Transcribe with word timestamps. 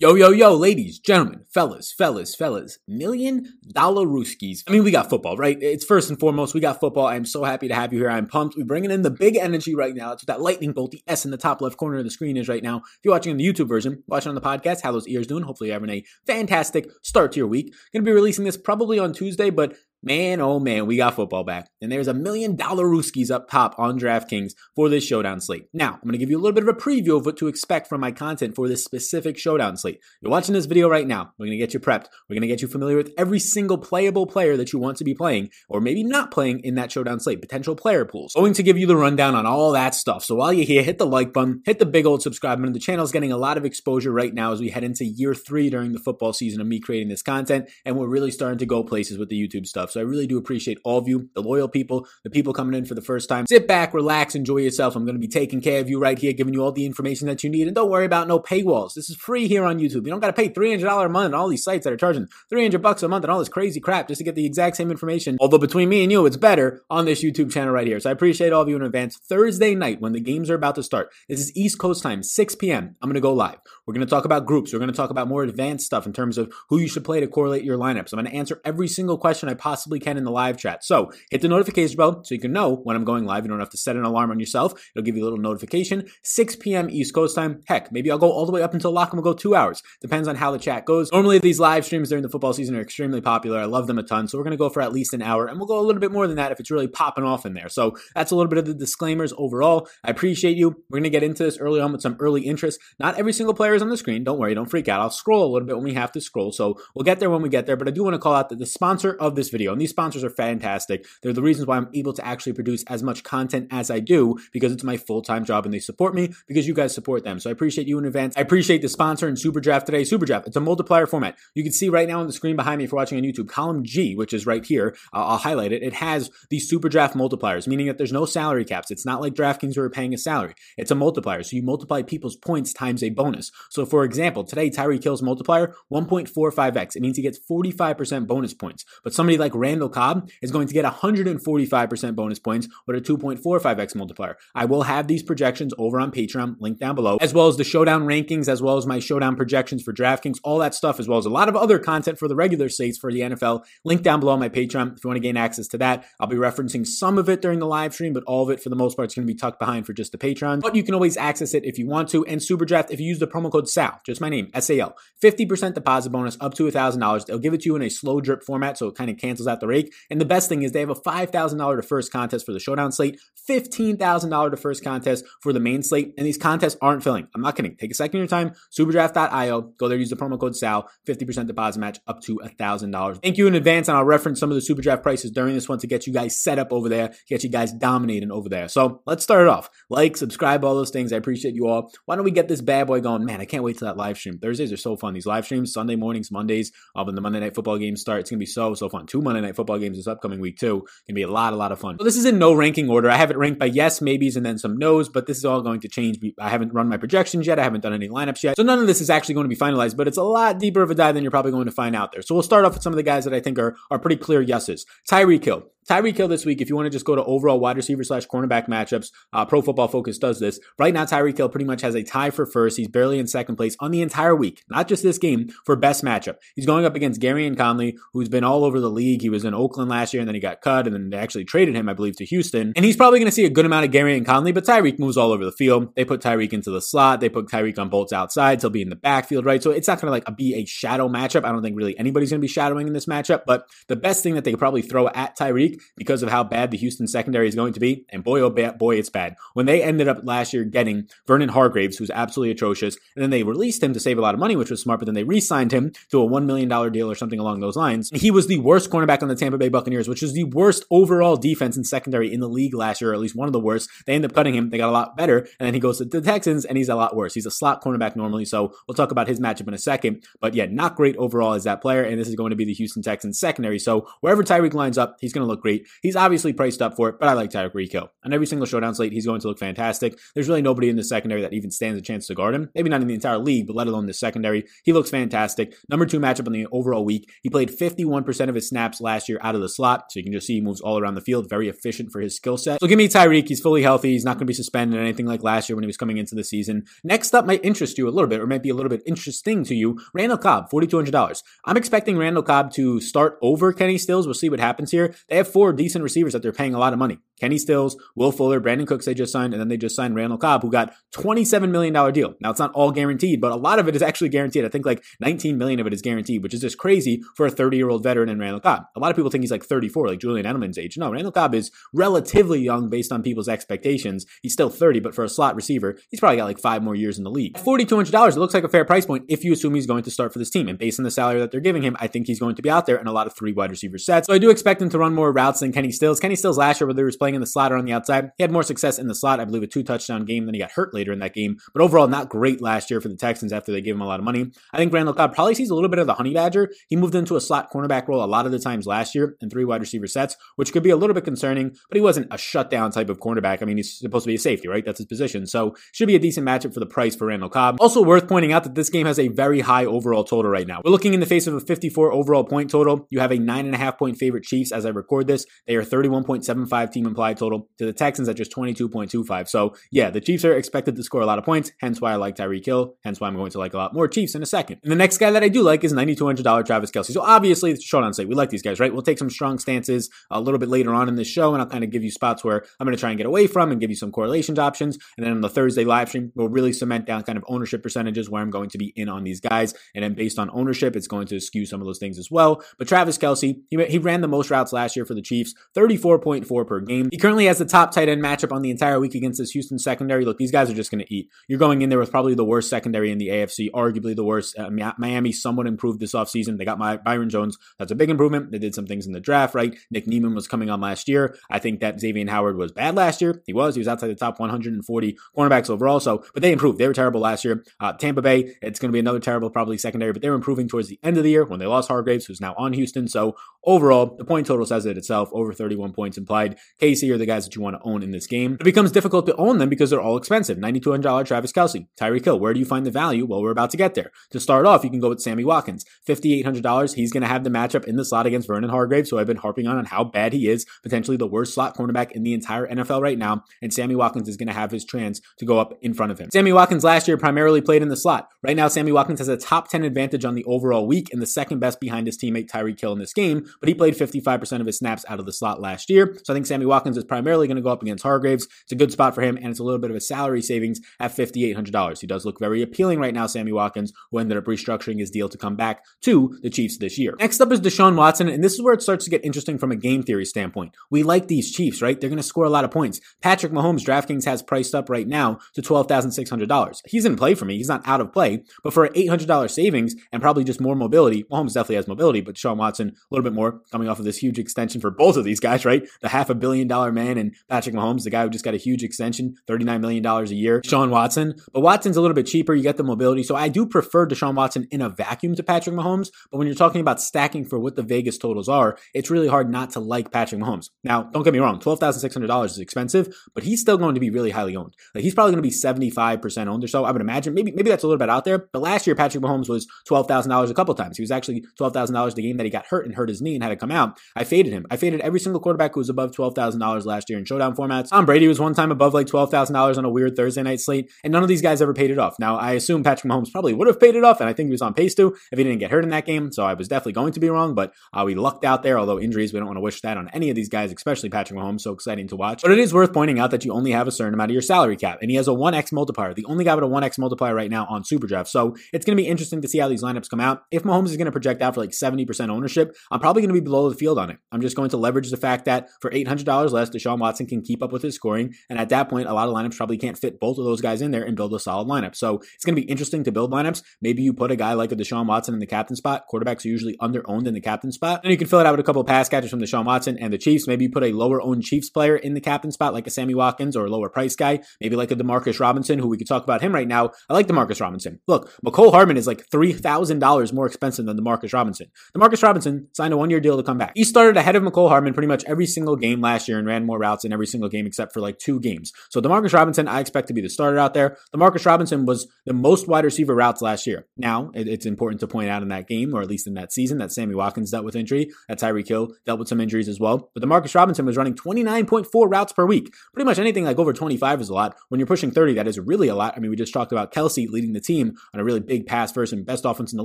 Yo, 0.00 0.16
yo, 0.16 0.30
yo, 0.30 0.52
ladies, 0.52 0.98
gentlemen, 0.98 1.44
fellas, 1.54 1.92
fellas, 1.92 2.34
fellas, 2.34 2.78
million 2.88 3.44
dollar 3.72 4.04
rooskies. 4.04 4.64
I 4.66 4.72
mean, 4.72 4.82
we 4.82 4.90
got 4.90 5.08
football, 5.08 5.36
right? 5.36 5.56
It's 5.62 5.84
first 5.84 6.10
and 6.10 6.18
foremost, 6.18 6.52
we 6.52 6.58
got 6.58 6.80
football. 6.80 7.06
I'm 7.06 7.24
so 7.24 7.44
happy 7.44 7.68
to 7.68 7.76
have 7.76 7.92
you 7.92 8.00
here. 8.00 8.10
I'm 8.10 8.26
pumped. 8.26 8.56
We're 8.56 8.64
bringing 8.64 8.90
in 8.90 9.02
the 9.02 9.10
big 9.12 9.36
energy 9.36 9.72
right 9.76 9.94
now. 9.94 10.10
It's 10.10 10.24
that 10.24 10.40
lightning 10.40 10.72
bolt. 10.72 10.90
The 10.90 11.02
S 11.06 11.24
in 11.24 11.30
the 11.30 11.36
top 11.36 11.60
left 11.60 11.76
corner 11.76 11.98
of 11.98 12.04
the 12.04 12.10
screen 12.10 12.36
is 12.36 12.48
right 12.48 12.62
now. 12.62 12.78
If 12.78 12.98
you're 13.04 13.14
watching 13.14 13.30
on 13.30 13.36
the 13.36 13.46
YouTube 13.46 13.68
version, 13.68 14.02
watching 14.08 14.30
on 14.30 14.34
the 14.34 14.40
podcast, 14.40 14.82
how 14.82 14.90
those 14.90 15.06
ears 15.06 15.28
doing? 15.28 15.44
Hopefully, 15.44 15.68
you're 15.68 15.76
having 15.76 15.90
a 15.90 16.04
fantastic 16.26 16.90
start 17.02 17.30
to 17.30 17.38
your 17.38 17.46
week. 17.46 17.72
Gonna 17.92 18.02
be 18.02 18.10
releasing 18.10 18.44
this 18.44 18.56
probably 18.56 18.98
on 18.98 19.12
Tuesday, 19.12 19.50
but 19.50 19.76
Man, 20.06 20.42
oh 20.42 20.60
man, 20.60 20.84
we 20.84 20.98
got 20.98 21.14
football 21.14 21.44
back. 21.44 21.70
And 21.80 21.90
there's 21.90 22.08
a 22.08 22.12
million 22.12 22.56
dollar 22.56 22.84
rooskies 22.84 23.30
up 23.30 23.48
top 23.48 23.74
on 23.78 23.98
DraftKings 23.98 24.52
for 24.76 24.90
this 24.90 25.02
showdown 25.02 25.40
slate. 25.40 25.64
Now, 25.72 25.94
I'm 25.94 26.02
going 26.02 26.12
to 26.12 26.18
give 26.18 26.28
you 26.28 26.36
a 26.36 26.42
little 26.42 26.52
bit 26.52 26.62
of 26.62 26.68
a 26.68 26.78
preview 26.78 27.16
of 27.16 27.24
what 27.24 27.38
to 27.38 27.48
expect 27.48 27.86
from 27.88 28.02
my 28.02 28.12
content 28.12 28.54
for 28.54 28.68
this 28.68 28.84
specific 28.84 29.38
showdown 29.38 29.78
slate. 29.78 30.00
You're 30.20 30.30
watching 30.30 30.52
this 30.52 30.66
video 30.66 30.90
right 30.90 31.06
now. 31.06 31.32
We're 31.38 31.46
going 31.46 31.58
to 31.58 31.64
get 31.64 31.72
you 31.72 31.80
prepped. 31.80 32.08
We're 32.28 32.34
going 32.34 32.42
to 32.42 32.48
get 32.48 32.60
you 32.60 32.68
familiar 32.68 32.98
with 32.98 33.12
every 33.16 33.38
single 33.38 33.78
playable 33.78 34.26
player 34.26 34.58
that 34.58 34.74
you 34.74 34.78
want 34.78 34.98
to 34.98 35.04
be 35.04 35.14
playing, 35.14 35.48
or 35.70 35.80
maybe 35.80 36.04
not 36.04 36.30
playing 36.30 36.60
in 36.60 36.74
that 36.74 36.92
showdown 36.92 37.18
slate, 37.18 37.40
potential 37.40 37.74
player 37.74 38.04
pools. 38.04 38.34
Going 38.34 38.52
to 38.52 38.62
give 38.62 38.76
you 38.76 38.86
the 38.86 38.96
rundown 38.96 39.34
on 39.34 39.46
all 39.46 39.72
that 39.72 39.94
stuff. 39.94 40.22
So 40.22 40.34
while 40.34 40.52
you're 40.52 40.66
here, 40.66 40.82
hit 40.82 40.98
the 40.98 41.06
like 41.06 41.32
button, 41.32 41.62
hit 41.64 41.78
the 41.78 41.86
big 41.86 42.04
old 42.04 42.20
subscribe 42.20 42.58
button. 42.58 42.74
The 42.74 42.78
channel 42.78 43.06
is 43.06 43.12
getting 43.12 43.32
a 43.32 43.38
lot 43.38 43.56
of 43.56 43.64
exposure 43.64 44.12
right 44.12 44.34
now 44.34 44.52
as 44.52 44.60
we 44.60 44.68
head 44.68 44.84
into 44.84 45.06
year 45.06 45.34
three 45.34 45.70
during 45.70 45.92
the 45.92 45.98
football 45.98 46.34
season 46.34 46.60
of 46.60 46.66
me 46.66 46.78
creating 46.78 47.08
this 47.08 47.22
content, 47.22 47.70
and 47.86 47.96
we're 47.96 48.06
really 48.06 48.30
starting 48.30 48.58
to 48.58 48.66
go 48.66 48.84
places 48.84 49.16
with 49.16 49.30
the 49.30 49.48
YouTube 49.48 49.66
stuff. 49.66 49.93
So 49.94 50.00
I 50.00 50.02
really 50.02 50.26
do 50.26 50.36
appreciate 50.36 50.78
all 50.84 50.98
of 50.98 51.06
you, 51.06 51.28
the 51.34 51.40
loyal 51.40 51.68
people, 51.68 52.06
the 52.24 52.30
people 52.30 52.52
coming 52.52 52.74
in 52.76 52.84
for 52.84 52.94
the 52.94 53.00
first 53.00 53.28
time. 53.28 53.46
Sit 53.46 53.68
back, 53.68 53.94
relax, 53.94 54.34
enjoy 54.34 54.58
yourself. 54.58 54.96
I'm 54.96 55.04
going 55.04 55.14
to 55.14 55.20
be 55.20 55.28
taking 55.28 55.60
care 55.60 55.80
of 55.80 55.88
you 55.88 56.00
right 56.00 56.18
here, 56.18 56.32
giving 56.32 56.52
you 56.52 56.62
all 56.62 56.72
the 56.72 56.84
information 56.84 57.28
that 57.28 57.44
you 57.44 57.50
need. 57.50 57.68
And 57.68 57.76
don't 57.76 57.90
worry 57.90 58.04
about 58.04 58.26
no 58.26 58.40
paywalls. 58.40 58.94
This 58.94 59.08
is 59.08 59.16
free 59.16 59.46
here 59.46 59.64
on 59.64 59.78
YouTube. 59.78 60.04
You 60.04 60.10
don't 60.10 60.18
got 60.18 60.26
to 60.26 60.32
pay 60.32 60.48
$300 60.48 61.06
a 61.06 61.08
month 61.08 61.32
on 61.32 61.40
all 61.40 61.48
these 61.48 61.62
sites 61.62 61.84
that 61.84 61.92
are 61.92 61.96
charging 61.96 62.26
300 62.50 62.82
bucks 62.82 63.04
a 63.04 63.08
month 63.08 63.24
and 63.24 63.30
all 63.30 63.38
this 63.38 63.48
crazy 63.48 63.78
crap 63.78 64.08
just 64.08 64.18
to 64.18 64.24
get 64.24 64.34
the 64.34 64.44
exact 64.44 64.76
same 64.76 64.90
information. 64.90 65.38
Although 65.40 65.58
between 65.58 65.88
me 65.88 66.02
and 66.02 66.10
you, 66.10 66.26
it's 66.26 66.36
better 66.36 66.82
on 66.90 67.04
this 67.04 67.22
YouTube 67.22 67.52
channel 67.52 67.72
right 67.72 67.86
here. 67.86 68.00
So 68.00 68.10
I 68.10 68.12
appreciate 68.12 68.52
all 68.52 68.62
of 68.62 68.68
you 68.68 68.74
in 68.74 68.82
advance. 68.82 69.16
Thursday 69.16 69.76
night 69.76 70.00
when 70.00 70.12
the 70.12 70.20
games 70.20 70.50
are 70.50 70.56
about 70.56 70.74
to 70.74 70.82
start. 70.82 71.10
This 71.28 71.38
is 71.38 71.56
East 71.56 71.78
Coast 71.78 72.02
time, 72.02 72.24
6 72.24 72.56
p.m. 72.56 72.96
I'm 73.00 73.08
going 73.08 73.14
to 73.14 73.20
go 73.20 73.32
live. 73.32 73.58
We're 73.86 73.92
going 73.92 74.06
to 74.06 74.10
talk 74.10 74.24
about 74.24 74.46
groups. 74.46 74.72
We're 74.72 74.78
going 74.78 74.90
to 74.90 74.96
talk 74.96 75.10
about 75.10 75.28
more 75.28 75.42
advanced 75.42 75.84
stuff 75.84 76.06
in 76.06 76.14
terms 76.14 76.38
of 76.38 76.52
who 76.70 76.78
you 76.78 76.88
should 76.88 77.04
play 77.04 77.20
to 77.20 77.26
correlate 77.26 77.64
your 77.64 77.76
lineups. 77.76 78.12
I'm 78.12 78.18
going 78.18 78.30
to 78.30 78.36
answer 78.36 78.60
every 78.64 78.88
single 78.88 79.18
question 79.18 79.50
I 79.50 79.54
possibly 79.54 80.00
can 80.00 80.16
in 80.16 80.24
the 80.24 80.30
live 80.30 80.56
chat. 80.56 80.82
So 80.84 81.12
hit 81.30 81.42
the 81.42 81.48
notification 81.48 81.96
bell 81.96 82.24
so 82.24 82.34
you 82.34 82.40
can 82.40 82.52
know 82.52 82.76
when 82.76 82.96
I'm 82.96 83.04
going 83.04 83.26
live. 83.26 83.44
You 83.44 83.50
don't 83.50 83.58
have 83.58 83.70
to 83.70 83.76
set 83.76 83.96
an 83.96 84.04
alarm 84.04 84.30
on 84.30 84.40
yourself. 84.40 84.72
It'll 84.94 85.04
give 85.04 85.16
you 85.16 85.22
a 85.22 85.26
little 85.26 85.38
notification. 85.38 86.08
6 86.22 86.56
p.m. 86.56 86.88
East 86.88 87.12
Coast 87.12 87.34
time. 87.34 87.60
Heck, 87.66 87.92
maybe 87.92 88.10
I'll 88.10 88.16
go 88.16 88.32
all 88.32 88.46
the 88.46 88.52
way 88.52 88.62
up 88.62 88.72
until 88.72 88.90
lock 88.90 89.12
and 89.12 89.22
we'll 89.22 89.32
go 89.32 89.36
two 89.36 89.54
hours. 89.54 89.82
Depends 90.00 90.28
on 90.28 90.36
how 90.36 90.50
the 90.50 90.58
chat 90.58 90.86
goes. 90.86 91.12
Normally, 91.12 91.38
these 91.38 91.60
live 91.60 91.84
streams 91.84 92.08
during 92.08 92.22
the 92.22 92.30
football 92.30 92.54
season 92.54 92.76
are 92.76 92.80
extremely 92.80 93.20
popular. 93.20 93.58
I 93.58 93.66
love 93.66 93.86
them 93.86 93.98
a 93.98 94.02
ton. 94.02 94.28
So 94.28 94.38
we're 94.38 94.44
going 94.44 94.52
to 94.52 94.56
go 94.56 94.70
for 94.70 94.80
at 94.80 94.94
least 94.94 95.12
an 95.12 95.20
hour 95.20 95.46
and 95.46 95.58
we'll 95.58 95.68
go 95.68 95.78
a 95.78 95.84
little 95.84 96.00
bit 96.00 96.12
more 96.12 96.26
than 96.26 96.36
that 96.36 96.52
if 96.52 96.58
it's 96.58 96.70
really 96.70 96.88
popping 96.88 97.24
off 97.24 97.44
in 97.44 97.52
there. 97.52 97.68
So 97.68 97.96
that's 98.14 98.30
a 98.30 98.36
little 98.36 98.48
bit 98.48 98.58
of 98.58 98.64
the 98.64 98.74
disclaimers 98.74 99.34
overall. 99.36 99.88
I 100.02 100.10
appreciate 100.10 100.56
you. 100.56 100.70
We're 100.88 101.00
going 101.00 101.04
to 101.04 101.10
get 101.10 101.22
into 101.22 101.42
this 101.42 101.58
early 101.58 101.80
on 101.80 101.92
with 101.92 102.00
some 102.00 102.16
early 102.18 102.42
interest. 102.42 102.80
Not 102.98 103.18
every 103.18 103.34
single 103.34 103.52
player 103.54 103.73
on 103.82 103.88
the 103.88 103.96
screen. 103.96 104.24
Don't 104.24 104.38
worry. 104.38 104.54
Don't 104.54 104.70
freak 104.70 104.88
out. 104.88 105.00
I'll 105.00 105.10
scroll 105.10 105.44
a 105.44 105.50
little 105.52 105.66
bit 105.66 105.76
when 105.76 105.84
we 105.84 105.94
have 105.94 106.12
to 106.12 106.20
scroll. 106.20 106.52
So 106.52 106.80
we'll 106.94 107.04
get 107.04 107.20
there 107.20 107.30
when 107.30 107.42
we 107.42 107.48
get 107.48 107.66
there. 107.66 107.76
But 107.76 107.88
I 107.88 107.90
do 107.90 108.02
want 108.02 108.14
to 108.14 108.18
call 108.18 108.34
out 108.34 108.48
that 108.48 108.58
the 108.58 108.66
sponsor 108.66 109.14
of 109.14 109.36
this 109.36 109.50
video, 109.50 109.72
and 109.72 109.80
these 109.80 109.90
sponsors 109.90 110.24
are 110.24 110.30
fantastic. 110.30 111.06
They're 111.22 111.32
the 111.32 111.42
reasons 111.42 111.66
why 111.66 111.76
I'm 111.76 111.88
able 111.94 112.12
to 112.14 112.26
actually 112.26 112.52
produce 112.52 112.84
as 112.84 113.02
much 113.02 113.22
content 113.22 113.68
as 113.70 113.90
I 113.90 114.00
do 114.00 114.38
because 114.52 114.72
it's 114.72 114.84
my 114.84 114.96
full 114.96 115.22
time 115.22 115.44
job 115.44 115.64
and 115.64 115.74
they 115.74 115.78
support 115.78 116.14
me 116.14 116.32
because 116.46 116.66
you 116.66 116.74
guys 116.74 116.94
support 116.94 117.24
them. 117.24 117.38
So 117.40 117.50
I 117.50 117.52
appreciate 117.52 117.86
you 117.86 117.98
in 117.98 118.04
advance. 118.04 118.36
I 118.36 118.40
appreciate 118.40 118.82
the 118.82 118.88
sponsor 118.88 119.28
in 119.28 119.36
Super 119.36 119.60
Draft 119.60 119.86
today. 119.86 120.04
Super 120.04 120.26
Draft, 120.26 120.46
it's 120.46 120.56
a 120.56 120.60
multiplier 120.60 121.06
format. 121.06 121.36
You 121.54 121.62
can 121.62 121.72
see 121.72 121.88
right 121.88 122.08
now 122.08 122.20
on 122.20 122.26
the 122.26 122.32
screen 122.32 122.56
behind 122.56 122.78
me 122.78 122.84
if 122.84 122.92
you're 122.92 122.96
watching 122.96 123.18
on 123.18 123.24
YouTube, 123.24 123.48
column 123.48 123.84
G, 123.84 124.14
which 124.14 124.32
is 124.32 124.46
right 124.46 124.64
here, 124.64 124.96
uh, 125.12 125.24
I'll 125.24 125.38
highlight 125.38 125.72
it. 125.72 125.82
It 125.82 125.94
has 125.94 126.30
these 126.50 126.68
Super 126.68 126.88
Draft 126.88 127.14
multipliers, 127.16 127.66
meaning 127.66 127.86
that 127.86 127.98
there's 127.98 128.12
no 128.12 128.24
salary 128.24 128.64
caps. 128.64 128.90
It's 128.90 129.06
not 129.06 129.20
like 129.20 129.34
DraftKings 129.34 129.76
where 129.76 129.84
you're 129.84 129.90
paying 129.90 130.14
a 130.14 130.18
salary. 130.18 130.54
It's 130.76 130.90
a 130.90 130.94
multiplier. 130.94 131.42
So 131.42 131.56
you 131.56 131.62
multiply 131.62 132.02
people's 132.02 132.36
points 132.36 132.72
times 132.72 133.02
a 133.02 133.10
bonus. 133.10 133.50
So 133.70 133.86
for 133.86 134.04
example, 134.04 134.44
today 134.44 134.70
Tyreek 134.70 135.02
Hill's 135.02 135.22
multiplier 135.22 135.74
1.45x. 135.92 136.96
It 136.96 137.02
means 137.02 137.16
he 137.16 137.22
gets 137.22 137.38
45% 137.50 138.26
bonus 138.26 138.54
points. 138.54 138.84
But 139.02 139.14
somebody 139.14 139.38
like 139.38 139.54
Randall 139.54 139.88
Cobb 139.88 140.30
is 140.42 140.50
going 140.50 140.68
to 140.68 140.74
get 140.74 140.84
145% 140.84 142.14
bonus 142.14 142.38
points 142.38 142.68
with 142.86 142.96
a 142.96 143.00
2.45x 143.00 143.94
multiplier. 143.94 144.36
I 144.54 144.64
will 144.64 144.82
have 144.82 145.06
these 145.06 145.22
projections 145.22 145.72
over 145.78 146.00
on 146.00 146.10
Patreon, 146.10 146.56
link 146.60 146.78
down 146.78 146.94
below, 146.94 147.18
as 147.20 147.34
well 147.34 147.48
as 147.48 147.56
the 147.56 147.64
showdown 147.64 148.04
rankings, 148.04 148.48
as 148.48 148.62
well 148.62 148.76
as 148.76 148.86
my 148.86 148.98
showdown 148.98 149.36
projections 149.36 149.82
for 149.82 149.92
DraftKings, 149.92 150.38
all 150.42 150.58
that 150.58 150.74
stuff, 150.74 151.00
as 151.00 151.08
well 151.08 151.18
as 151.18 151.26
a 151.26 151.30
lot 151.30 151.48
of 151.48 151.56
other 151.56 151.78
content 151.78 152.18
for 152.18 152.28
the 152.28 152.36
regular 152.36 152.68
states 152.68 152.98
for 152.98 153.10
the 153.12 153.20
NFL. 153.20 153.64
Link 153.84 154.02
down 154.02 154.20
below 154.20 154.32
on 154.32 154.40
my 154.40 154.48
Patreon 154.48 154.96
if 154.96 155.04
you 155.04 155.08
want 155.08 155.16
to 155.16 155.20
gain 155.20 155.36
access 155.36 155.68
to 155.68 155.78
that. 155.78 156.04
I'll 156.20 156.26
be 156.26 156.36
referencing 156.36 156.86
some 156.86 157.18
of 157.18 157.28
it 157.28 157.42
during 157.42 157.58
the 157.58 157.66
live 157.66 157.94
stream, 157.94 158.12
but 158.12 158.24
all 158.24 158.42
of 158.42 158.50
it 158.50 158.62
for 158.62 158.68
the 158.68 158.76
most 158.76 158.96
part 158.96 159.10
is 159.10 159.14
going 159.14 159.26
to 159.26 159.32
be 159.32 159.38
tucked 159.38 159.58
behind 159.58 159.86
for 159.86 159.92
just 159.92 160.12
the 160.12 160.18
Patreon. 160.18 160.60
But 160.60 160.74
you 160.74 160.82
can 160.82 160.94
always 160.94 161.16
access 161.16 161.54
it 161.54 161.64
if 161.64 161.78
you 161.78 161.86
want 161.86 162.08
to. 162.10 162.24
And 162.26 162.40
Superdraft, 162.40 162.90
if 162.90 163.00
you 163.00 163.06
use 163.06 163.18
the 163.18 163.26
promo 163.26 163.50
code 163.54 163.68
SAL, 163.68 164.00
just 164.04 164.20
my 164.20 164.28
name, 164.28 164.50
S 164.52 164.68
A 164.68 164.80
L, 164.80 164.96
50% 165.22 165.74
deposit 165.74 166.10
bonus 166.10 166.36
up 166.40 166.54
to 166.54 166.64
$1,000. 166.64 167.26
They'll 167.26 167.38
give 167.38 167.54
it 167.54 167.60
to 167.62 167.66
you 167.66 167.76
in 167.76 167.82
a 167.82 167.88
slow 167.88 168.20
drip 168.20 168.42
format, 168.42 168.76
so 168.76 168.88
it 168.88 168.96
kind 168.96 169.10
of 169.10 169.16
cancels 169.16 169.46
out 169.46 169.60
the 169.60 169.66
rake. 169.66 169.92
And 170.10 170.20
the 170.20 170.24
best 170.24 170.48
thing 170.48 170.62
is 170.62 170.72
they 170.72 170.80
have 170.80 170.90
a 170.90 170.94
$5,000 170.94 171.76
to 171.76 171.82
first 171.82 172.12
contest 172.12 172.44
for 172.44 172.52
the 172.52 172.58
showdown 172.58 172.90
slate, 172.90 173.20
$15,000 173.48 174.50
to 174.50 174.56
first 174.56 174.82
contest 174.82 175.24
for 175.40 175.52
the 175.52 175.60
main 175.60 175.82
slate, 175.82 176.12
and 176.18 176.26
these 176.26 176.36
contests 176.36 176.76
aren't 176.82 177.04
filling. 177.04 177.28
I'm 177.34 177.42
not 177.42 177.54
kidding. 177.56 177.76
Take 177.76 177.92
a 177.92 177.94
second 177.94 178.20
of 178.20 178.22
your 178.22 178.28
time, 178.28 178.54
superdraft.io, 178.76 179.60
go 179.78 179.88
there, 179.88 179.98
use 179.98 180.10
the 180.10 180.16
promo 180.16 180.38
code 180.38 180.56
SAL, 180.56 180.88
50% 181.06 181.46
deposit 181.46 181.78
match 181.78 182.00
up 182.08 182.20
to 182.22 182.40
$1,000. 182.44 183.22
Thank 183.22 183.38
you 183.38 183.46
in 183.46 183.54
advance, 183.54 183.88
and 183.88 183.96
I'll 183.96 184.04
reference 184.04 184.40
some 184.40 184.50
of 184.50 184.56
the 184.56 184.74
superdraft 184.74 185.02
prices 185.02 185.30
during 185.30 185.54
this 185.54 185.68
one 185.68 185.78
to 185.78 185.86
get 185.86 186.06
you 186.06 186.12
guys 186.12 186.42
set 186.42 186.58
up 186.58 186.72
over 186.72 186.88
there, 186.88 187.14
get 187.28 187.44
you 187.44 187.50
guys 187.50 187.72
dominating 187.72 188.32
over 188.32 188.48
there. 188.48 188.68
So 188.68 189.02
let's 189.06 189.22
start 189.22 189.42
it 189.42 189.48
off. 189.48 189.70
Like, 189.88 190.16
subscribe, 190.16 190.64
all 190.64 190.74
those 190.74 190.90
things. 190.90 191.12
I 191.12 191.16
appreciate 191.16 191.54
you 191.54 191.68
all. 191.68 191.92
Why 192.06 192.16
don't 192.16 192.24
we 192.24 192.30
get 192.30 192.48
this 192.48 192.60
bad 192.60 192.86
boy 192.86 193.00
going? 193.00 193.24
Man, 193.24 193.40
I 193.44 193.46
can't 193.46 193.62
wait 193.62 193.76
to 193.80 193.84
that 193.84 193.98
live 193.98 194.16
stream. 194.16 194.38
Thursdays 194.38 194.72
are 194.72 194.78
so 194.78 194.96
fun. 194.96 195.12
These 195.12 195.26
live 195.26 195.44
streams, 195.44 195.70
Sunday 195.70 195.96
mornings, 195.96 196.30
Mondays, 196.30 196.72
uh, 196.96 197.04
when 197.04 197.14
the 197.14 197.20
Monday 197.20 197.40
night 197.40 197.54
football 197.54 197.76
games 197.76 198.00
start, 198.00 198.20
it's 198.20 198.30
to 198.30 198.36
be 198.38 198.46
so, 198.46 198.72
so 198.72 198.88
fun. 198.88 199.04
Two 199.04 199.20
Monday 199.20 199.42
night 199.42 199.54
football 199.54 199.78
games 199.78 199.98
this 199.98 200.06
upcoming 200.06 200.40
week, 200.40 200.58
too. 200.58 200.86
It's 200.86 201.08
to 201.08 201.12
be 201.12 201.20
a 201.20 201.30
lot, 201.30 201.52
a 201.52 201.56
lot 201.56 201.70
of 201.70 201.78
fun. 201.78 201.98
So 201.98 202.04
this 202.04 202.16
is 202.16 202.24
in 202.24 202.38
no 202.38 202.54
ranking 202.54 202.88
order. 202.88 203.10
I 203.10 203.16
have 203.16 203.30
it 203.30 203.36
ranked 203.36 203.60
by 203.60 203.66
yes, 203.66 204.00
maybes, 204.00 204.36
and 204.36 204.46
then 204.46 204.56
some 204.56 204.78
no's, 204.78 205.10
but 205.10 205.26
this 205.26 205.36
is 205.36 205.44
all 205.44 205.60
going 205.60 205.80
to 205.80 205.88
change. 205.88 206.18
I 206.40 206.48
haven't 206.48 206.72
run 206.72 206.88
my 206.88 206.96
projections 206.96 207.46
yet. 207.46 207.58
I 207.58 207.64
haven't 207.64 207.82
done 207.82 207.92
any 207.92 208.08
lineups 208.08 208.42
yet. 208.42 208.56
So 208.56 208.62
none 208.62 208.78
of 208.78 208.86
this 208.86 209.02
is 209.02 209.10
actually 209.10 209.34
going 209.34 209.44
to 209.44 209.54
be 209.54 209.60
finalized, 209.60 209.94
but 209.98 210.08
it's 210.08 210.16
a 210.16 210.22
lot 210.22 210.58
deeper 210.58 210.80
of 210.80 210.90
a 210.90 210.94
dive 210.94 211.14
than 211.14 211.22
you're 211.22 211.30
probably 211.30 211.52
going 211.52 211.66
to 211.66 211.70
find 211.70 211.94
out 211.94 212.12
there. 212.12 212.22
So 212.22 212.34
we'll 212.34 212.42
start 212.42 212.64
off 212.64 212.72
with 212.72 212.82
some 212.82 212.94
of 212.94 212.96
the 212.96 213.02
guys 213.02 213.24
that 213.24 213.34
I 213.34 213.40
think 213.40 213.58
are, 213.58 213.76
are 213.90 213.98
pretty 213.98 214.16
clear 214.16 214.40
yeses. 214.40 214.86
Tyreek 215.06 215.44
Hill. 215.44 215.66
Tyreek 215.88 216.16
Hill 216.16 216.28
this 216.28 216.46
week, 216.46 216.60
if 216.60 216.68
you 216.68 216.76
want 216.76 216.86
to 216.86 216.90
just 216.90 217.04
go 217.04 217.14
to 217.14 217.24
overall 217.24 217.60
wide 217.60 217.76
receiver 217.76 218.04
slash 218.04 218.26
cornerback 218.26 218.68
matchups, 218.68 219.10
uh, 219.32 219.44
Pro 219.44 219.60
Football 219.60 219.88
Focus 219.88 220.18
does 220.18 220.40
this. 220.40 220.58
Right 220.78 220.94
now, 220.94 221.04
Tyreek 221.04 221.36
Hill 221.36 221.48
pretty 221.48 221.66
much 221.66 221.82
has 221.82 221.94
a 221.94 222.02
tie 222.02 222.30
for 222.30 222.46
first. 222.46 222.76
He's 222.76 222.88
barely 222.88 223.18
in 223.18 223.26
second 223.26 223.56
place 223.56 223.76
on 223.80 223.90
the 223.90 224.02
entire 224.02 224.34
week, 224.34 224.62
not 224.68 224.88
just 224.88 225.02
this 225.02 225.18
game, 225.18 225.48
for 225.64 225.76
best 225.76 226.02
matchup. 226.02 226.36
He's 226.54 226.66
going 226.66 226.84
up 226.84 226.94
against 226.94 227.20
Gareon 227.20 227.56
Conley, 227.56 227.98
who's 228.12 228.28
been 228.28 228.44
all 228.44 228.64
over 228.64 228.80
the 228.80 228.90
league. 228.90 229.22
He 229.22 229.28
was 229.28 229.44
in 229.44 229.54
Oakland 229.54 229.90
last 229.90 230.14
year, 230.14 230.20
and 230.20 230.28
then 230.28 230.34
he 230.34 230.40
got 230.40 230.60
cut, 230.60 230.86
and 230.86 230.94
then 230.94 231.10
they 231.10 231.18
actually 231.18 231.44
traded 231.44 231.76
him, 231.76 231.88
I 231.88 231.92
believe, 231.92 232.16
to 232.16 232.24
Houston. 232.24 232.72
And 232.76 232.84
he's 232.84 232.96
probably 232.96 233.18
going 233.18 233.28
to 233.28 233.34
see 233.34 233.44
a 233.44 233.50
good 233.50 233.66
amount 233.66 233.84
of 233.84 233.90
Gareon 233.90 234.24
Conley, 234.24 234.52
but 234.52 234.64
Tyreek 234.64 234.98
moves 234.98 235.16
all 235.16 235.32
over 235.32 235.44
the 235.44 235.52
field. 235.52 235.94
They 235.94 236.04
put 236.04 236.20
Tyreek 236.20 236.52
into 236.52 236.70
the 236.70 236.80
slot. 236.80 237.20
They 237.20 237.28
put 237.28 237.46
Tyreek 237.46 237.78
on 237.78 237.88
bolts 237.88 238.12
outside. 238.12 238.60
He'll 238.60 238.70
be 238.70 238.82
in 238.82 238.88
the 238.88 238.96
backfield, 238.96 239.44
right? 239.44 239.62
So 239.62 239.70
it's 239.70 239.88
not 239.88 240.00
going 240.00 240.06
to 240.06 240.12
like 240.12 240.36
be 240.36 240.54
a 240.54 240.64
shadow 240.64 241.08
matchup. 241.08 241.44
I 241.44 241.52
don't 241.52 241.62
think 241.62 241.76
really 241.76 241.98
anybody's 241.98 242.30
going 242.30 242.40
to 242.40 242.44
be 242.44 242.48
shadowing 242.48 242.86
in 242.86 242.92
this 242.92 243.06
matchup, 243.06 243.42
but 243.46 243.68
the 243.88 243.96
best 243.96 244.22
thing 244.22 244.34
that 244.34 244.44
they 244.44 244.50
could 244.50 244.58
probably 244.60 244.82
throw 244.82 245.08
at 245.08 245.36
Tyreek 245.36 245.73
because 245.96 246.22
of 246.22 246.30
how 246.30 246.44
bad 246.44 246.70
the 246.70 246.76
Houston 246.76 247.06
secondary 247.06 247.48
is 247.48 247.54
going 247.54 247.72
to 247.72 247.80
be, 247.80 248.06
and 248.10 248.24
boy, 248.24 248.40
oh 248.40 248.50
boy, 248.50 248.96
it's 248.96 249.10
bad. 249.10 249.36
When 249.54 249.66
they 249.66 249.82
ended 249.82 250.08
up 250.08 250.20
last 250.22 250.52
year 250.52 250.64
getting 250.64 251.08
Vernon 251.26 251.48
Hargreaves, 251.48 251.96
who's 251.96 252.10
absolutely 252.10 252.52
atrocious, 252.52 252.96
and 253.14 253.22
then 253.22 253.30
they 253.30 253.42
released 253.42 253.82
him 253.82 253.92
to 253.92 254.00
save 254.00 254.18
a 254.18 254.20
lot 254.20 254.34
of 254.34 254.40
money, 254.40 254.56
which 254.56 254.70
was 254.70 254.80
smart, 254.80 255.00
but 255.00 255.06
then 255.06 255.14
they 255.14 255.24
re-signed 255.24 255.72
him 255.72 255.92
to 256.10 256.22
a 256.22 256.28
$1 256.28 256.44
million 256.44 256.92
deal 256.92 257.10
or 257.10 257.14
something 257.14 257.38
along 257.38 257.60
those 257.60 257.76
lines. 257.76 258.10
He 258.14 258.30
was 258.30 258.46
the 258.46 258.58
worst 258.58 258.90
cornerback 258.90 259.22
on 259.22 259.28
the 259.28 259.36
Tampa 259.36 259.58
Bay 259.58 259.68
Buccaneers, 259.68 260.08
which 260.08 260.22
is 260.22 260.32
the 260.32 260.44
worst 260.44 260.84
overall 260.90 261.36
defense 261.36 261.76
and 261.76 261.86
secondary 261.86 262.32
in 262.32 262.40
the 262.40 262.48
league 262.48 262.74
last 262.74 263.00
year, 263.00 263.10
or 263.10 263.14
at 263.14 263.20
least 263.20 263.36
one 263.36 263.48
of 263.48 263.52
the 263.52 263.60
worst. 263.60 263.88
They 264.06 264.14
end 264.14 264.24
up 264.24 264.34
cutting 264.34 264.54
him. 264.54 264.70
They 264.70 264.78
got 264.78 264.88
a 264.88 264.92
lot 264.92 265.16
better, 265.16 265.38
and 265.38 265.66
then 265.66 265.74
he 265.74 265.80
goes 265.80 265.98
to 265.98 266.04
the 266.04 266.20
Texans, 266.20 266.64
and 266.64 266.78
he's 266.78 266.88
a 266.88 266.94
lot 266.94 267.16
worse. 267.16 267.34
He's 267.34 267.46
a 267.46 267.50
slot 267.50 267.82
cornerback 267.82 268.16
normally, 268.16 268.44
so 268.44 268.74
we'll 268.86 268.94
talk 268.94 269.10
about 269.10 269.28
his 269.28 269.40
matchup 269.40 269.68
in 269.68 269.74
a 269.74 269.78
second. 269.78 270.24
But 270.40 270.54
yeah, 270.54 270.66
not 270.66 270.96
great 270.96 271.16
overall 271.16 271.54
as 271.54 271.64
that 271.64 271.80
player, 271.80 272.02
and 272.02 272.20
this 272.20 272.28
is 272.28 272.34
going 272.34 272.50
to 272.50 272.56
be 272.56 272.64
the 272.64 272.74
Houston 272.74 273.02
Texans 273.02 273.38
secondary. 273.38 273.78
So 273.78 274.08
wherever 274.20 274.42
Tyreek 274.42 274.74
lines 274.74 274.98
up, 274.98 275.16
he's 275.20 275.32
going 275.32 275.44
to 275.44 275.48
look 275.48 275.62
great. 275.64 275.88
He's 276.02 276.14
obviously 276.14 276.52
priced 276.52 276.82
up 276.82 276.94
for 276.94 277.08
it, 277.08 277.16
but 277.18 277.28
I 277.28 277.32
like 277.32 277.50
Tyreek 277.50 277.90
Hill. 277.90 278.12
On 278.22 278.32
every 278.32 278.46
single 278.46 278.66
showdown 278.66 278.94
slate, 278.94 279.12
he's 279.12 279.24
going 279.24 279.40
to 279.40 279.48
look 279.48 279.58
fantastic. 279.58 280.18
There's 280.34 280.46
really 280.46 280.60
nobody 280.60 280.90
in 280.90 280.96
the 280.96 281.02
secondary 281.02 281.40
that 281.40 281.54
even 281.54 281.70
stands 281.70 281.98
a 281.98 282.02
chance 282.02 282.26
to 282.26 282.34
guard 282.34 282.54
him. 282.54 282.68
Maybe 282.74 282.90
not 282.90 283.00
in 283.00 283.08
the 283.08 283.14
entire 283.14 283.38
league, 283.38 283.66
but 283.66 283.74
let 283.74 283.86
alone 283.86 284.04
the 284.04 284.12
secondary. 284.12 284.64
He 284.84 284.92
looks 284.92 285.08
fantastic. 285.08 285.74
Number 285.88 286.04
two 286.04 286.20
matchup 286.20 286.46
in 286.46 286.52
the 286.52 286.66
overall 286.70 287.04
week. 287.04 287.32
He 287.42 287.48
played 287.48 287.70
51% 287.70 288.48
of 288.48 288.54
his 288.54 288.68
snaps 288.68 289.00
last 289.00 289.28
year 289.28 289.38
out 289.40 289.54
of 289.54 289.62
the 289.62 289.68
slot, 289.70 290.12
so 290.12 290.18
you 290.18 290.24
can 290.24 290.32
just 290.32 290.46
see 290.46 290.54
he 290.54 290.60
moves 290.60 290.82
all 290.82 290.98
around 290.98 291.14
the 291.14 291.22
field. 291.22 291.48
Very 291.48 291.68
efficient 291.70 292.12
for 292.12 292.20
his 292.20 292.36
skill 292.36 292.58
set. 292.58 292.80
So 292.80 292.86
give 292.86 292.98
me 292.98 293.08
Tyreek. 293.08 293.48
He's 293.48 293.60
fully 293.60 293.82
healthy. 293.82 294.12
He's 294.12 294.24
not 294.24 294.34
going 294.34 294.40
to 294.40 294.50
be 294.50 294.54
suspended 294.54 294.98
or 294.98 295.02
anything 295.02 295.26
like 295.26 295.42
last 295.42 295.70
year 295.70 295.76
when 295.76 295.82
he 295.82 295.88
was 295.88 295.96
coming 295.96 296.18
into 296.18 296.34
the 296.34 296.44
season. 296.44 296.84
Next 297.02 297.34
up 297.34 297.46
might 297.46 297.64
interest 297.64 297.96
you 297.96 298.06
a 298.06 298.10
little 298.10 298.28
bit, 298.28 298.40
or 298.40 298.46
might 298.46 298.62
be 298.62 298.70
a 298.70 298.74
little 298.74 298.90
bit 298.90 299.02
interesting 299.06 299.64
to 299.64 299.74
you. 299.74 299.98
Randall 300.12 300.38
Cobb, 300.38 300.70
$4,200. 300.70 301.42
I'm 301.64 301.78
expecting 301.78 302.18
Randall 302.18 302.42
Cobb 302.42 302.70
to 302.74 303.00
start 303.00 303.38
over 303.40 303.72
Kenny 303.72 303.96
Stills. 303.96 304.26
We'll 304.26 304.34
see 304.34 304.50
what 304.50 304.60
happens 304.60 304.90
here. 304.90 305.14
They 305.28 305.36
have 305.36 305.48
four 305.54 305.72
decent 305.72 306.02
receivers 306.02 306.32
that 306.32 306.42
they're 306.42 306.52
paying 306.52 306.74
a 306.74 306.78
lot 306.80 306.92
of 306.92 306.98
money. 306.98 307.20
Kenny 307.40 307.58
Stills, 307.58 307.96
Will 308.16 308.32
Fuller, 308.32 308.60
Brandin 308.60 308.88
Cooks 308.88 309.06
they 309.06 309.14
just 309.14 309.32
signed, 309.32 309.54
and 309.54 309.60
then 309.60 309.68
they 309.68 309.76
just 309.76 309.94
signed 309.94 310.16
Randall 310.16 310.36
Cobb, 310.36 310.62
who 310.62 310.70
got 310.70 310.92
$27 311.14 311.70
million 311.70 312.12
deal. 312.12 312.34
Now 312.40 312.50
it's 312.50 312.58
not 312.58 312.72
all 312.72 312.90
guaranteed, 312.90 313.40
but 313.40 313.52
a 313.52 313.56
lot 313.56 313.78
of 313.78 313.86
it 313.86 313.94
is 313.94 314.02
actually 314.02 314.30
guaranteed. 314.30 314.64
I 314.64 314.68
think 314.68 314.84
like 314.84 315.04
19 315.20 315.56
million 315.56 315.78
of 315.78 315.86
it 315.86 315.92
is 315.92 316.02
guaranteed, 316.02 316.42
which 316.42 316.54
is 316.54 316.60
just 316.60 316.76
crazy 316.76 317.22
for 317.36 317.46
a 317.46 317.50
30 317.50 317.76
year 317.76 317.88
old 317.88 318.02
veteran 318.02 318.28
in 318.28 318.38
Randall 318.40 318.60
Cobb. 318.60 318.82
A 318.96 319.00
lot 319.00 319.10
of 319.10 319.16
people 319.16 319.30
think 319.30 319.42
he's 319.42 319.52
like 319.52 319.64
34, 319.64 320.08
like 320.08 320.18
Julian 320.18 320.44
Edelman's 320.44 320.76
age. 320.76 320.98
No, 320.98 321.10
Randall 321.10 321.30
Cobb 321.30 321.54
is 321.54 321.70
relatively 321.92 322.60
young 322.60 322.88
based 322.88 323.12
on 323.12 323.22
people's 323.22 323.48
expectations. 323.48 324.26
He's 324.42 324.52
still 324.52 324.70
30, 324.70 324.98
but 325.00 325.14
for 325.14 325.22
a 325.22 325.28
slot 325.28 325.54
receiver, 325.54 325.96
he's 326.10 326.18
probably 326.18 326.38
got 326.38 326.46
like 326.46 326.58
five 326.58 326.82
more 326.82 326.96
years 326.96 327.16
in 327.16 327.22
the 327.22 327.30
league. 327.30 327.54
$4,200, 327.54 328.30
it 328.30 328.38
looks 328.38 328.54
like 328.54 328.64
a 328.64 328.68
fair 328.68 328.84
price 328.84 329.06
point 329.06 329.24
if 329.28 329.44
you 329.44 329.52
assume 329.52 329.74
he's 329.74 329.86
going 329.86 330.02
to 330.02 330.10
start 330.10 330.32
for 330.32 330.40
this 330.40 330.50
team. 330.50 330.66
And 330.66 330.78
based 330.78 330.98
on 330.98 331.04
the 331.04 331.12
salary 331.12 331.38
that 331.38 331.52
they're 331.52 331.60
giving 331.60 331.82
him, 331.82 331.96
I 332.00 332.08
think 332.08 332.26
he's 332.26 332.40
going 332.40 332.56
to 332.56 332.62
be 332.62 332.70
out 332.70 332.86
there 332.86 332.96
in 332.96 333.06
a 333.06 333.12
lot 333.12 333.26
of 333.26 333.36
three 333.36 333.52
wide 333.52 333.70
receiver 333.70 333.98
sets. 333.98 334.26
So 334.26 334.34
I 334.34 334.38
do 334.38 334.50
expect 334.50 334.82
him 334.82 334.88
to 334.90 334.98
run 334.98 335.14
more 335.14 335.32
routes 335.44 335.60
than 335.60 335.72
Kenny 335.72 335.92
Stills. 335.92 336.20
Kenny 336.20 336.36
Stills 336.36 336.56
last 336.56 336.80
year, 336.80 336.88
whether 336.88 337.02
he 337.02 337.04
was 337.04 337.16
playing 337.16 337.34
in 337.34 337.40
the 337.40 337.46
slot 337.46 337.72
or 337.72 337.76
on 337.76 337.84
the 337.84 337.92
outside, 337.92 338.30
he 338.38 338.42
had 338.42 338.50
more 338.50 338.62
success 338.62 338.98
in 338.98 339.08
the 339.08 339.14
slot. 339.14 339.40
I 339.40 339.44
believe 339.44 339.62
a 339.62 339.66
two 339.66 339.82
touchdown 339.82 340.24
game. 340.24 340.46
Then 340.46 340.54
he 340.54 340.60
got 340.60 340.72
hurt 340.72 340.94
later 340.94 341.12
in 341.12 341.18
that 341.18 341.34
game. 341.34 341.58
But 341.72 341.82
overall, 341.82 342.08
not 342.08 342.28
great 342.28 342.62
last 342.62 342.90
year 342.90 343.00
for 343.00 343.08
the 343.08 343.16
Texans 343.16 343.52
after 343.52 343.70
they 343.70 343.80
gave 343.80 343.94
him 343.94 344.00
a 344.00 344.06
lot 344.06 344.20
of 344.20 344.24
money. 344.24 344.50
I 344.72 344.78
think 344.78 344.92
Randall 344.92 345.14
Cobb 345.14 345.34
probably 345.34 345.54
sees 345.54 345.70
a 345.70 345.74
little 345.74 345.90
bit 345.90 345.98
of 345.98 346.06
the 346.06 346.14
honey 346.14 346.32
badger. 346.32 346.70
He 346.88 346.96
moved 346.96 347.14
into 347.14 347.36
a 347.36 347.40
slot 347.40 347.70
cornerback 347.72 348.08
role 348.08 348.24
a 348.24 348.26
lot 348.26 348.46
of 348.46 348.52
the 348.52 348.58
times 348.58 348.86
last 348.86 349.14
year 349.14 349.36
in 349.40 349.50
three 349.50 349.64
wide 349.64 349.80
receiver 349.80 350.06
sets, 350.06 350.36
which 350.56 350.72
could 350.72 350.82
be 350.82 350.90
a 350.90 350.96
little 350.96 351.14
bit 351.14 351.24
concerning, 351.24 351.70
but 351.88 351.96
he 351.96 352.00
wasn't 352.00 352.28
a 352.30 352.38
shutdown 352.38 352.90
type 352.90 353.10
of 353.10 353.18
cornerback. 353.18 353.62
I 353.62 353.66
mean, 353.66 353.76
he's 353.76 353.98
supposed 353.98 354.24
to 354.24 354.28
be 354.28 354.36
a 354.36 354.38
safety, 354.38 354.68
right? 354.68 354.84
That's 354.84 354.98
his 354.98 355.06
position. 355.06 355.46
So 355.46 355.76
should 355.92 356.08
be 356.08 356.16
a 356.16 356.20
decent 356.20 356.46
matchup 356.46 356.72
for 356.72 356.80
the 356.80 356.86
price 356.86 357.14
for 357.14 357.26
Randall 357.26 357.50
Cobb. 357.50 357.76
Also 357.80 358.02
worth 358.02 358.28
pointing 358.28 358.52
out 358.52 358.64
that 358.64 358.74
this 358.74 358.88
game 358.88 359.06
has 359.06 359.18
a 359.18 359.28
very 359.28 359.60
high 359.60 359.84
overall 359.84 360.24
total 360.24 360.50
right 360.50 360.66
now. 360.66 360.80
We're 360.84 360.90
looking 360.90 361.14
in 361.14 361.20
the 361.20 361.26
face 361.26 361.46
of 361.46 361.54
a 361.54 361.60
54 361.60 362.12
overall 362.12 362.44
point 362.44 362.70
total. 362.70 363.06
You 363.10 363.20
have 363.20 363.32
a 363.32 363.38
nine 363.38 363.66
and 363.66 363.74
a 363.74 363.78
half 363.78 363.98
point 363.98 364.16
favorite 364.16 364.44
Chiefs 364.44 364.72
as 364.72 364.86
I 364.86 364.90
record 364.90 365.26
this. 365.26 365.33
They 365.66 365.76
are 365.76 365.82
31.75 365.82 366.92
team 366.92 367.06
implied 367.06 367.38
total 367.38 367.68
to 367.78 367.86
the 367.86 367.92
Texans 367.92 368.28
at 368.28 368.36
just 368.36 368.52
22.25. 368.52 369.48
So 369.48 369.74
yeah, 369.90 370.10
the 370.10 370.20
Chiefs 370.20 370.44
are 370.44 370.56
expected 370.56 370.96
to 370.96 371.02
score 371.02 371.20
a 371.20 371.26
lot 371.26 371.38
of 371.38 371.44
points, 371.44 371.72
hence 371.80 372.00
why 372.00 372.12
I 372.12 372.16
like 372.16 372.36
Tyreek 372.36 372.64
Hill, 372.64 372.94
hence 373.04 373.20
why 373.20 373.28
I'm 373.28 373.36
going 373.36 373.50
to 373.50 373.58
like 373.58 373.74
a 373.74 373.76
lot 373.76 373.94
more 373.94 374.08
Chiefs 374.08 374.34
in 374.34 374.42
a 374.42 374.46
second. 374.46 374.80
And 374.82 374.92
the 374.92 374.96
next 374.96 375.18
guy 375.18 375.30
that 375.30 375.42
I 375.42 375.48
do 375.48 375.62
like 375.62 375.84
is 375.84 375.92
$9,200 375.92 376.66
Travis 376.66 376.90
Kelce. 376.90 377.12
So 377.12 377.22
obviously, 377.22 377.70
it's 377.70 377.84
short 377.84 378.04
on 378.04 378.14
say 378.14 378.24
we 378.24 378.34
like 378.34 378.50
these 378.50 378.62
guys, 378.62 378.80
right? 378.80 378.92
We'll 378.92 379.02
take 379.02 379.18
some 379.18 379.30
strong 379.30 379.58
stances 379.58 380.10
a 380.30 380.40
little 380.40 380.58
bit 380.58 380.68
later 380.68 380.94
on 380.94 381.08
in 381.08 381.16
this 381.16 381.28
show, 381.28 381.52
and 381.52 381.62
I'll 381.62 381.68
kind 381.68 381.84
of 381.84 381.90
give 381.90 382.04
you 382.04 382.10
spots 382.10 382.44
where 382.44 382.64
I'm 382.78 382.86
going 382.86 382.96
to 382.96 383.00
try 383.00 383.10
and 383.10 383.18
get 383.18 383.26
away 383.26 383.46
from 383.46 383.70
and 383.70 383.80
give 383.80 383.90
you 383.90 383.96
some 383.96 384.12
correlations 384.12 384.58
options. 384.58 384.98
And 385.16 385.24
then 385.24 385.32
on 385.32 385.40
the 385.40 385.48
Thursday 385.48 385.84
live 385.84 386.08
stream, 386.08 386.32
we'll 386.34 386.48
really 386.48 386.72
cement 386.72 387.06
down 387.06 387.22
kind 387.22 387.38
of 387.38 387.44
ownership 387.48 387.82
percentages 387.82 388.28
where 388.30 388.42
I'm 388.42 388.50
going 388.50 388.70
to 388.70 388.78
be 388.78 388.92
in 388.96 389.08
on 389.08 389.24
these 389.24 389.40
guys. 389.40 389.74
And 389.94 390.04
then 390.04 390.14
based 390.14 390.38
on 390.38 390.50
ownership, 390.52 390.96
it's 390.96 391.08
going 391.08 391.26
to 391.28 391.40
skew 391.40 391.66
some 391.66 391.80
of 391.80 391.86
those 391.86 391.98
things 391.98 392.18
as 392.18 392.30
well. 392.30 392.62
But 392.78 392.88
Travis 392.88 393.18
Kelce, 393.18 393.62
he, 393.70 393.84
he 393.84 393.98
ran 393.98 394.20
the 394.20 394.28
most 394.28 394.50
routes 394.50 394.72
last 394.72 394.96
year 394.96 395.04
for 395.04 395.13
the 395.14 395.22
Chiefs, 395.22 395.54
34.4 395.76 396.66
per 396.66 396.80
game. 396.80 397.08
He 397.10 397.18
currently 397.18 397.46
has 397.46 397.58
the 397.58 397.64
top 397.64 397.92
tight 397.92 398.08
end 398.08 398.22
matchup 398.22 398.52
on 398.52 398.62
the 398.62 398.70
entire 398.70 398.98
week 399.00 399.14
against 399.14 399.38
this 399.38 399.50
Houston 399.52 399.78
secondary. 399.78 400.24
Look, 400.24 400.38
these 400.38 400.52
guys 400.52 400.70
are 400.70 400.74
just 400.74 400.90
going 400.90 401.04
to 401.04 401.14
eat. 401.14 401.28
You're 401.48 401.58
going 401.58 401.82
in 401.82 401.90
there 401.90 401.98
with 401.98 402.10
probably 402.10 402.34
the 402.34 402.44
worst 402.44 402.68
secondary 402.68 403.10
in 403.10 403.18
the 403.18 403.28
AFC, 403.28 403.70
arguably 403.70 404.16
the 404.16 404.24
worst. 404.24 404.58
Uh, 404.58 404.70
Miami 404.98 405.32
somewhat 405.32 405.66
improved 405.66 406.00
this 406.00 406.12
offseason. 406.12 406.58
They 406.58 406.64
got 406.64 406.78
my 406.78 406.96
Byron 406.96 407.30
Jones. 407.30 407.58
That's 407.78 407.92
a 407.92 407.94
big 407.94 408.10
improvement. 408.10 408.50
They 408.50 408.58
did 408.58 408.74
some 408.74 408.86
things 408.86 409.06
in 409.06 409.12
the 409.12 409.20
draft, 409.20 409.54
right? 409.54 409.76
Nick 409.90 410.06
Niemann 410.06 410.34
was 410.34 410.48
coming 410.48 410.70
on 410.70 410.80
last 410.80 411.08
year. 411.08 411.36
I 411.50 411.58
think 411.58 411.80
that 411.80 412.00
Xavier 412.00 412.28
Howard 412.30 412.56
was 412.56 412.72
bad 412.72 412.94
last 412.94 413.20
year. 413.20 413.42
He 413.46 413.52
was. 413.52 413.74
He 413.74 413.80
was 413.80 413.88
outside 413.88 414.08
the 414.08 414.14
top 414.14 414.38
140 414.40 415.18
cornerbacks 415.36 415.70
overall. 415.70 416.00
So, 416.00 416.24
but 416.32 416.42
they 416.42 416.52
improved. 416.52 416.78
They 416.78 416.86
were 416.86 416.94
terrible 416.94 417.20
last 417.20 417.44
year. 417.44 417.64
Uh, 417.80 417.92
Tampa 417.92 418.22
Bay, 418.22 418.56
it's 418.62 418.78
going 418.78 418.90
to 418.90 418.92
be 418.92 418.98
another 418.98 419.20
terrible, 419.20 419.50
probably 419.50 419.78
secondary, 419.78 420.12
but 420.12 420.22
they're 420.22 420.34
improving 420.34 420.68
towards 420.68 420.88
the 420.88 420.98
end 421.02 421.16
of 421.16 421.24
the 421.24 421.30
year 421.30 421.44
when 421.44 421.60
they 421.60 421.66
lost 421.66 421.88
Hargreaves, 421.88 422.26
who's 422.26 422.40
now 422.40 422.54
on 422.56 422.72
Houston. 422.72 423.08
So 423.08 423.36
overall, 423.64 424.14
the 424.16 424.24
point 424.24 424.46
total 424.46 424.66
says 424.66 424.86
it 424.86 424.96
itself. 425.04 425.28
Over 425.32 425.52
31 425.52 425.92
points 425.92 426.16
implied. 426.16 426.56
KC 426.80 427.10
are 427.10 427.18
the 427.18 427.26
guys 427.26 427.44
that 427.44 427.54
you 427.54 427.60
want 427.60 427.76
to 427.76 427.82
own 427.86 428.02
in 428.02 428.10
this 428.10 428.26
game. 428.26 428.54
It 428.54 428.64
becomes 428.64 428.90
difficult 428.90 429.26
to 429.26 429.36
own 429.36 429.58
them 429.58 429.68
because 429.68 429.90
they're 429.90 430.00
all 430.00 430.16
expensive. 430.16 430.56
$9,200 430.58 431.26
Travis 431.26 431.52
Kelce, 431.52 431.86
Tyreek 432.00 432.24
Hill. 432.24 432.40
Where 432.40 432.54
do 432.54 432.60
you 432.60 432.66
find 432.66 432.86
the 432.86 432.90
value? 432.90 433.26
Well, 433.26 433.42
we're 433.42 433.50
about 433.50 433.70
to 433.70 433.76
get 433.76 433.94
there. 433.94 434.10
To 434.30 434.40
start 434.40 434.66
off, 434.66 434.82
you 434.82 434.90
can 434.90 435.00
go 435.00 435.10
with 435.10 435.20
Sammy 435.20 435.44
Watkins, 435.44 435.84
$5,800. 436.08 436.94
He's 436.94 437.12
going 437.12 437.22
to 437.22 437.28
have 437.28 437.44
the 437.44 437.50
matchup 437.50 437.84
in 437.84 437.96
the 437.96 438.04
slot 438.04 438.26
against 438.26 438.48
Vernon 438.48 438.70
Hargreaves, 438.70 439.10
who 439.10 439.18
I've 439.18 439.26
been 439.26 439.36
harping 439.36 439.66
on 439.66 439.76
on 439.76 439.84
how 439.84 440.04
bad 440.04 440.32
he 440.32 440.48
is, 440.48 440.64
potentially 440.82 441.16
the 441.16 441.26
worst 441.26 441.54
slot 441.54 441.76
cornerback 441.76 442.12
in 442.12 442.22
the 442.22 442.32
entire 442.32 442.66
NFL 442.66 443.02
right 443.02 443.18
now. 443.18 443.44
And 443.60 443.72
Sammy 443.72 443.94
Watkins 443.94 444.28
is 444.28 444.36
going 444.36 444.48
to 444.48 444.54
have 444.54 444.70
his 444.70 444.84
chance 444.84 445.20
to 445.38 445.44
go 445.44 445.58
up 445.58 445.74
in 445.82 445.94
front 445.94 446.12
of 446.12 446.18
him. 446.18 446.30
Sammy 446.30 446.52
Watkins 446.52 446.84
last 446.84 447.08
year 447.08 447.16
primarily 447.16 447.60
played 447.60 447.82
in 447.82 447.88
the 447.88 447.96
slot. 447.96 448.28
Right 448.42 448.56
now, 448.56 448.68
Sammy 448.68 448.92
Watkins 448.92 449.18
has 449.18 449.28
a 449.28 449.36
top 449.36 449.68
10 449.68 449.84
advantage 449.84 450.24
on 450.24 450.34
the 450.34 450.44
overall 450.44 450.86
week 450.86 451.12
and 451.12 451.20
the 451.20 451.26
second 451.26 451.58
best 451.58 451.80
behind 451.80 452.06
his 452.06 452.18
teammate 452.18 452.48
Tyreek 452.48 452.80
Hill 452.80 452.92
in 452.92 452.98
this 452.98 453.12
game, 453.12 453.46
but 453.60 453.68
he 453.68 453.74
played 453.74 453.94
55% 453.94 454.60
of 454.60 454.66
his 454.66 454.78
snaps 454.78 454.93
out 455.08 455.18
of 455.18 455.26
the 455.26 455.32
slot 455.32 455.60
last 455.60 455.88
year. 455.88 456.18
So 456.24 456.32
I 456.32 456.36
think 456.36 456.46
Sammy 456.46 456.66
Watkins 456.66 456.96
is 456.96 457.04
primarily 457.04 457.46
going 457.46 457.56
to 457.56 457.62
go 457.62 457.70
up 457.70 457.82
against 457.82 458.02
Hargreaves. 458.02 458.46
It's 458.62 458.72
a 458.72 458.76
good 458.76 458.92
spot 458.92 459.14
for 459.14 459.22
him, 459.22 459.36
and 459.36 459.46
it's 459.46 459.60
a 459.60 459.64
little 459.64 459.80
bit 459.80 459.90
of 459.90 459.96
a 459.96 460.00
salary 460.00 460.42
savings 460.42 460.80
at 461.00 461.16
$5,800. 461.16 462.00
He 462.00 462.06
does 462.06 462.24
look 462.24 462.38
very 462.38 462.62
appealing 462.62 463.00
right 463.00 463.14
now, 463.14 463.26
Sammy 463.26 463.52
Watkins, 463.52 463.92
who 464.10 464.18
ended 464.18 464.36
up 464.36 464.44
restructuring 464.44 464.98
his 464.98 465.10
deal 465.10 465.28
to 465.28 465.38
come 465.38 465.56
back 465.56 465.82
to 466.02 466.38
the 466.42 466.50
Chiefs 466.50 466.78
this 466.78 466.98
year. 466.98 467.14
Next 467.18 467.40
up 467.40 467.52
is 467.52 467.60
Deshaun 467.60 467.96
Watson, 467.96 468.28
and 468.28 468.42
this 468.42 468.54
is 468.54 468.62
where 468.62 468.74
it 468.74 468.82
starts 468.82 469.04
to 469.04 469.10
get 469.10 469.24
interesting 469.24 469.58
from 469.58 469.72
a 469.72 469.76
game 469.76 470.02
theory 470.02 470.24
standpoint. 470.24 470.74
We 470.90 471.02
like 471.02 471.28
these 471.28 471.52
Chiefs, 471.52 471.80
right? 471.80 472.00
They're 472.00 472.10
going 472.10 472.16
to 472.18 472.22
score 472.22 472.44
a 472.44 472.50
lot 472.50 472.64
of 472.64 472.70
points. 472.70 473.00
Patrick 473.22 473.52
Mahomes, 473.52 473.84
DraftKings 473.84 474.24
has 474.24 474.42
priced 474.42 474.74
up 474.74 474.90
right 474.90 475.06
now 475.06 475.38
to 475.54 475.62
$12,600. 475.62 476.80
He's 476.86 477.04
in 477.04 477.16
play 477.16 477.34
for 477.34 477.44
me. 477.44 477.56
He's 477.56 477.68
not 477.68 477.86
out 477.86 478.00
of 478.00 478.12
play, 478.12 478.44
but 478.62 478.72
for 478.72 478.84
an 478.84 478.92
$800 478.94 479.50
savings 479.50 479.94
and 480.12 480.22
probably 480.22 480.44
just 480.44 480.60
more 480.60 480.76
mobility, 480.76 481.24
Mahomes 481.24 481.54
definitely 481.54 481.76
has 481.76 481.88
mobility, 481.88 482.20
but 482.20 482.34
Deshaun 482.34 482.56
Watson, 482.56 482.88
a 482.88 483.14
little 483.14 483.24
bit 483.24 483.32
more 483.32 483.60
coming 483.70 483.88
off 483.88 483.98
of 483.98 484.04
this 484.04 484.18
huge 484.18 484.38
extension 484.38 484.80
for 484.84 484.90
both 484.90 485.16
of 485.16 485.24
these 485.24 485.40
guys, 485.40 485.64
right? 485.64 485.88
The 486.02 486.10
half 486.10 486.28
a 486.28 486.34
billion 486.34 486.68
dollar 486.68 486.92
man 486.92 487.16
and 487.16 487.34
Patrick 487.48 487.74
Mahomes, 487.74 488.04
the 488.04 488.10
guy 488.10 488.22
who 488.22 488.28
just 488.28 488.44
got 488.44 488.52
a 488.52 488.58
huge 488.58 488.84
extension, 488.84 489.34
$39 489.48 489.80
million 489.80 490.04
a 490.04 490.24
year. 490.26 490.60
Sean 490.62 490.90
Watson, 490.90 491.36
but 491.54 491.60
Watson's 491.60 491.96
a 491.96 492.02
little 492.02 492.14
bit 492.14 492.26
cheaper. 492.26 492.54
You 492.54 492.62
get 492.62 492.76
the 492.76 492.84
mobility. 492.84 493.22
So 493.22 493.34
I 493.34 493.48
do 493.48 493.64
prefer 493.64 494.06
Deshaun 494.06 494.34
Watson 494.34 494.68
in 494.70 494.82
a 494.82 494.90
vacuum 494.90 495.34
to 495.36 495.42
Patrick 495.42 495.74
Mahomes. 495.74 496.10
But 496.30 496.36
when 496.36 496.46
you're 496.46 496.54
talking 496.54 496.82
about 496.82 497.00
stacking 497.00 497.46
for 497.46 497.58
what 497.58 497.76
the 497.76 497.82
Vegas 497.82 498.18
totals 498.18 498.46
are, 498.46 498.76
it's 498.92 499.10
really 499.10 499.26
hard 499.26 499.50
not 499.50 499.70
to 499.70 499.80
like 499.80 500.12
Patrick 500.12 500.42
Mahomes. 500.42 500.68
Now, 500.82 501.04
don't 501.04 501.22
get 501.22 501.32
me 501.32 501.38
wrong, 501.38 501.60
$12,600 501.60 502.44
is 502.44 502.58
expensive, 502.58 503.16
but 503.34 503.44
he's 503.44 503.62
still 503.62 503.78
going 503.78 503.94
to 503.94 504.00
be 504.00 504.10
really 504.10 504.32
highly 504.32 504.54
owned. 504.54 504.74
Like 504.94 505.02
he's 505.02 505.14
probably 505.14 505.32
going 505.32 505.42
to 505.42 505.48
be 505.48 505.54
75% 505.54 506.46
owned 506.46 506.62
or 506.62 506.68
so. 506.68 506.84
I 506.84 506.90
would 506.90 507.00
imagine. 507.00 507.32
Maybe, 507.32 507.52
maybe 507.52 507.70
that's 507.70 507.84
a 507.84 507.86
little 507.86 507.98
bit 507.98 508.10
out 508.10 508.26
there. 508.26 508.36
But 508.52 508.60
last 508.60 508.86
year, 508.86 508.94
Patrick 508.94 509.24
Mahomes 509.24 509.48
was 509.48 509.66
$12,000 509.88 510.50
a 510.50 510.54
couple 510.54 510.74
times. 510.74 510.98
He 510.98 511.02
was 511.02 511.10
actually 511.10 511.46
$12,000 511.58 512.14
the 512.14 512.22
game 512.22 512.36
that 512.36 512.44
he 512.44 512.50
got 512.50 512.66
hurt 512.66 512.84
and 512.84 512.94
hurt 512.94 513.08
his 513.08 513.22
knee 513.22 513.34
and 513.34 513.42
had 513.42 513.48
to 513.48 513.56
come 513.56 513.70
out. 513.70 513.98
I 514.14 514.24
faded 514.24 514.52
him. 514.52 514.66
Faded 514.76 515.00
every 515.00 515.20
single 515.20 515.40
quarterback 515.40 515.74
who 515.74 515.80
was 515.80 515.88
above 515.88 516.12
$12,000 516.12 516.84
last 516.84 517.08
year 517.08 517.18
in 517.18 517.24
showdown 517.24 517.54
formats. 517.54 517.90
Tom 517.90 518.06
Brady 518.06 518.28
was 518.28 518.40
one 518.40 518.54
time 518.54 518.70
above 518.70 518.94
like 518.94 519.06
$12,000 519.06 519.78
on 519.78 519.84
a 519.84 519.90
weird 519.90 520.16
Thursday 520.16 520.42
night 520.42 520.60
slate, 520.60 520.90
and 521.02 521.12
none 521.12 521.22
of 521.22 521.28
these 521.28 521.42
guys 521.42 521.60
ever 521.62 521.74
paid 521.74 521.90
it 521.90 521.98
off. 521.98 522.18
Now, 522.18 522.36
I 522.36 522.52
assume 522.52 522.82
Patrick 522.82 523.12
Mahomes 523.12 523.30
probably 523.30 523.52
would 523.52 523.68
have 523.68 523.80
paid 523.80 523.96
it 523.96 524.04
off, 524.04 524.20
and 524.20 524.28
I 524.28 524.32
think 524.32 524.48
he 524.48 524.52
was 524.52 524.62
on 524.62 524.74
pace 524.74 524.94
to 524.96 525.16
if 525.32 525.38
he 525.38 525.44
didn't 525.44 525.58
get 525.58 525.70
hurt 525.70 525.84
in 525.84 525.90
that 525.90 526.06
game. 526.06 526.32
So 526.32 526.44
I 526.44 526.54
was 526.54 526.68
definitely 526.68 526.92
going 526.92 527.12
to 527.12 527.20
be 527.20 527.30
wrong, 527.30 527.54
but 527.54 527.72
uh, 527.92 528.02
we 528.04 528.14
lucked 528.14 528.44
out 528.44 528.62
there. 528.62 528.78
Although 528.78 529.00
injuries, 529.00 529.32
we 529.32 529.38
don't 529.38 529.46
want 529.46 529.56
to 529.56 529.62
wish 529.62 529.80
that 529.82 529.96
on 529.96 530.08
any 530.12 530.30
of 530.30 530.36
these 530.36 530.48
guys, 530.48 530.72
especially 530.72 531.10
Patrick 531.10 531.38
Mahomes. 531.38 531.62
So 531.62 531.72
exciting 531.72 532.08
to 532.08 532.16
watch. 532.16 532.42
But 532.42 532.52
it 532.52 532.58
is 532.58 532.74
worth 532.74 532.92
pointing 532.92 533.18
out 533.18 533.30
that 533.30 533.44
you 533.44 533.52
only 533.52 533.72
have 533.72 533.88
a 533.88 533.92
certain 533.92 534.14
amount 534.14 534.30
of 534.30 534.34
your 534.34 534.42
salary 534.42 534.76
cap, 534.76 534.98
and 535.00 535.10
he 535.10 535.16
has 535.16 535.28
a 535.28 535.32
1x 535.32 535.72
multiplier. 535.72 536.14
The 536.14 536.26
only 536.26 536.44
guy 536.44 536.54
with 536.54 536.64
a 536.64 536.68
1x 536.68 536.98
multiplier 536.98 537.34
right 537.34 537.50
now 537.50 537.66
on 537.68 537.82
Superdraft. 537.82 538.28
So 538.28 538.56
it's 538.72 538.84
going 538.84 538.96
to 538.96 539.02
be 539.02 539.08
interesting 539.08 539.40
to 539.42 539.48
see 539.48 539.58
how 539.58 539.68
these 539.68 539.82
lineups 539.82 540.08
come 540.08 540.20
out. 540.20 540.42
If 540.50 540.62
Mahomes 540.62 540.90
is 540.90 540.96
going 540.96 541.06
to 541.06 541.12
project 541.12 541.42
out 541.42 541.54
for 541.54 541.60
like 541.60 541.70
70% 541.70 542.28
ownership, 542.28 542.74
I'm 542.90 543.00
probably 543.00 543.22
going 543.22 543.34
to 543.34 543.40
be 543.40 543.44
below 543.44 543.68
the 543.68 543.76
field 543.76 543.98
on 543.98 544.10
it. 544.10 544.18
I'm 544.32 544.40
just 544.40 544.56
going 544.56 544.63
to 544.70 544.76
leverage 544.76 545.10
the 545.10 545.16
fact 545.16 545.44
that 545.44 545.68
for 545.80 545.90
$800 545.90 546.50
less, 546.50 546.70
Deshaun 546.70 546.98
Watson 546.98 547.26
can 547.26 547.42
keep 547.42 547.62
up 547.62 547.72
with 547.72 547.82
his 547.82 547.94
scoring, 547.94 548.34
and 548.48 548.58
at 548.58 548.68
that 548.70 548.88
point, 548.88 549.08
a 549.08 549.14
lot 549.14 549.28
of 549.28 549.34
lineups 549.34 549.56
probably 549.56 549.78
can't 549.78 549.98
fit 549.98 550.20
both 550.20 550.38
of 550.38 550.44
those 550.44 550.60
guys 550.60 550.80
in 550.80 550.90
there 550.90 551.04
and 551.04 551.16
build 551.16 551.34
a 551.34 551.40
solid 551.40 551.68
lineup. 551.68 551.94
So 551.94 552.20
it's 552.34 552.44
going 552.44 552.56
to 552.56 552.60
be 552.60 552.68
interesting 552.68 553.04
to 553.04 553.12
build 553.12 553.32
lineups. 553.32 553.62
Maybe 553.80 554.02
you 554.02 554.12
put 554.12 554.30
a 554.30 554.36
guy 554.36 554.54
like 554.54 554.72
a 554.72 554.76
Deshaun 554.76 555.06
Watson 555.06 555.34
in 555.34 555.40
the 555.40 555.46
captain 555.46 555.76
spot. 555.76 556.04
Quarterbacks 556.12 556.44
are 556.44 556.48
usually 556.48 556.76
under 556.80 557.08
owned 557.08 557.26
in 557.26 557.34
the 557.34 557.40
captain 557.40 557.72
spot. 557.72 558.00
And 558.02 558.10
you 558.10 558.18
can 558.18 558.26
fill 558.26 558.40
it 558.40 558.46
out 558.46 558.52
with 558.52 558.60
a 558.60 558.64
couple 558.64 558.80
of 558.80 558.86
pass 558.86 559.08
catchers 559.08 559.30
from 559.30 559.40
Deshaun 559.40 559.64
Watson 559.64 559.98
and 559.98 560.12
the 560.12 560.18
Chiefs. 560.18 560.46
Maybe 560.46 560.64
you 560.64 560.70
put 560.70 560.84
a 560.84 560.92
lower 560.92 561.20
owned 561.20 561.42
Chiefs 561.42 561.70
player 561.70 561.96
in 561.96 562.14
the 562.14 562.20
captain 562.20 562.50
spot, 562.50 562.74
like 562.74 562.86
a 562.86 562.90
Sammy 562.90 563.14
Watkins 563.14 563.56
or 563.56 563.66
a 563.66 563.70
lower 563.70 563.88
price 563.88 564.16
guy. 564.16 564.40
Maybe 564.60 564.76
like 564.76 564.90
a 564.90 564.96
Demarcus 564.96 565.40
Robinson, 565.40 565.78
who 565.78 565.88
we 565.88 565.98
could 565.98 566.08
talk 566.08 566.24
about 566.24 566.40
him 566.40 566.54
right 566.54 566.68
now. 566.68 566.90
I 567.08 567.14
like 567.14 567.26
Demarcus 567.26 567.60
Robinson. 567.60 568.00
Look, 568.06 568.30
Mecole 568.44 568.72
Hardman 568.72 568.96
is 568.96 569.06
like 569.06 569.28
$3,000 569.30 570.32
more 570.32 570.46
expensive 570.46 570.86
than 570.86 570.98
Demarcus 570.98 571.32
Robinson. 571.32 571.68
Demarcus 571.96 572.22
Robinson 572.22 572.68
signed 572.74 572.94
a 572.94 572.96
one 572.96 573.10
year 573.10 573.20
deal 573.20 573.36
to 573.36 573.42
come 573.42 573.58
back. 573.58 573.72
He 573.74 573.84
started 573.84 574.16
ahead 574.16 574.36
of 574.36 574.42
Mecole 574.54 574.68
Hardman 574.68 574.94
pretty 574.94 575.08
much 575.08 575.24
every 575.24 575.46
single 575.46 575.76
game 575.76 576.00
last 576.00 576.28
year 576.28 576.38
and 576.38 576.46
ran 576.46 576.64
more 576.64 576.78
routes 576.78 577.04
in 577.04 577.12
every 577.12 577.26
single 577.26 577.48
game 577.48 577.66
except 577.66 577.92
for 577.92 578.00
like 578.00 578.18
two 578.18 578.40
games. 578.40 578.72
So 578.90 579.00
Demarcus 579.00 579.32
Robinson, 579.32 579.68
I 579.68 579.80
expect 579.80 580.08
to 580.08 580.14
be 580.14 580.20
the 580.20 580.28
starter 580.28 580.58
out 580.58 580.74
there. 580.74 580.96
Demarcus 581.14 581.44
Robinson 581.46 581.86
was 581.86 582.06
the 582.26 582.32
most 582.32 582.68
wide 582.68 582.84
receiver 582.84 583.14
routes 583.14 583.42
last 583.42 583.66
year. 583.66 583.86
Now, 583.96 584.30
it's 584.34 584.66
important 584.66 585.00
to 585.00 585.06
point 585.06 585.28
out 585.28 585.42
in 585.42 585.48
that 585.48 585.68
game, 585.68 585.94
or 585.94 586.02
at 586.02 586.08
least 586.08 586.26
in 586.26 586.34
that 586.34 586.52
season, 586.52 586.78
that 586.78 586.92
Sammy 586.92 587.14
Watkins 587.14 587.50
dealt 587.50 587.64
with 587.64 587.76
injury, 587.76 588.10
that 588.28 588.38
Tyreek 588.38 588.68
Hill 588.68 588.94
dealt 589.04 589.18
with 589.18 589.28
some 589.28 589.40
injuries 589.40 589.68
as 589.68 589.80
well. 589.80 590.10
But 590.14 590.22
Demarcus 590.22 590.54
Robinson 590.54 590.86
was 590.86 590.96
running 590.96 591.14
29.4 591.14 591.86
routes 592.08 592.32
per 592.32 592.46
week. 592.46 592.72
Pretty 592.92 593.06
much 593.06 593.18
anything 593.18 593.44
like 593.44 593.58
over 593.58 593.72
25 593.72 594.20
is 594.20 594.28
a 594.28 594.34
lot. 594.34 594.56
When 594.68 594.78
you're 594.78 594.86
pushing 594.86 595.10
30, 595.10 595.34
that 595.34 595.48
is 595.48 595.58
really 595.58 595.88
a 595.88 595.94
lot. 595.94 596.14
I 596.16 596.20
mean, 596.20 596.30
we 596.30 596.36
just 596.36 596.52
talked 596.52 596.72
about 596.72 596.92
Kelce 596.92 597.28
leading 597.28 597.52
the 597.52 597.60
team 597.60 597.94
on 598.12 598.20
a 598.20 598.24
really 598.24 598.40
big 598.40 598.66
pass 598.66 598.92
first 598.92 599.12
and 599.12 599.24
best 599.26 599.44
offense 599.44 599.72
in 599.72 599.76
the 599.76 599.84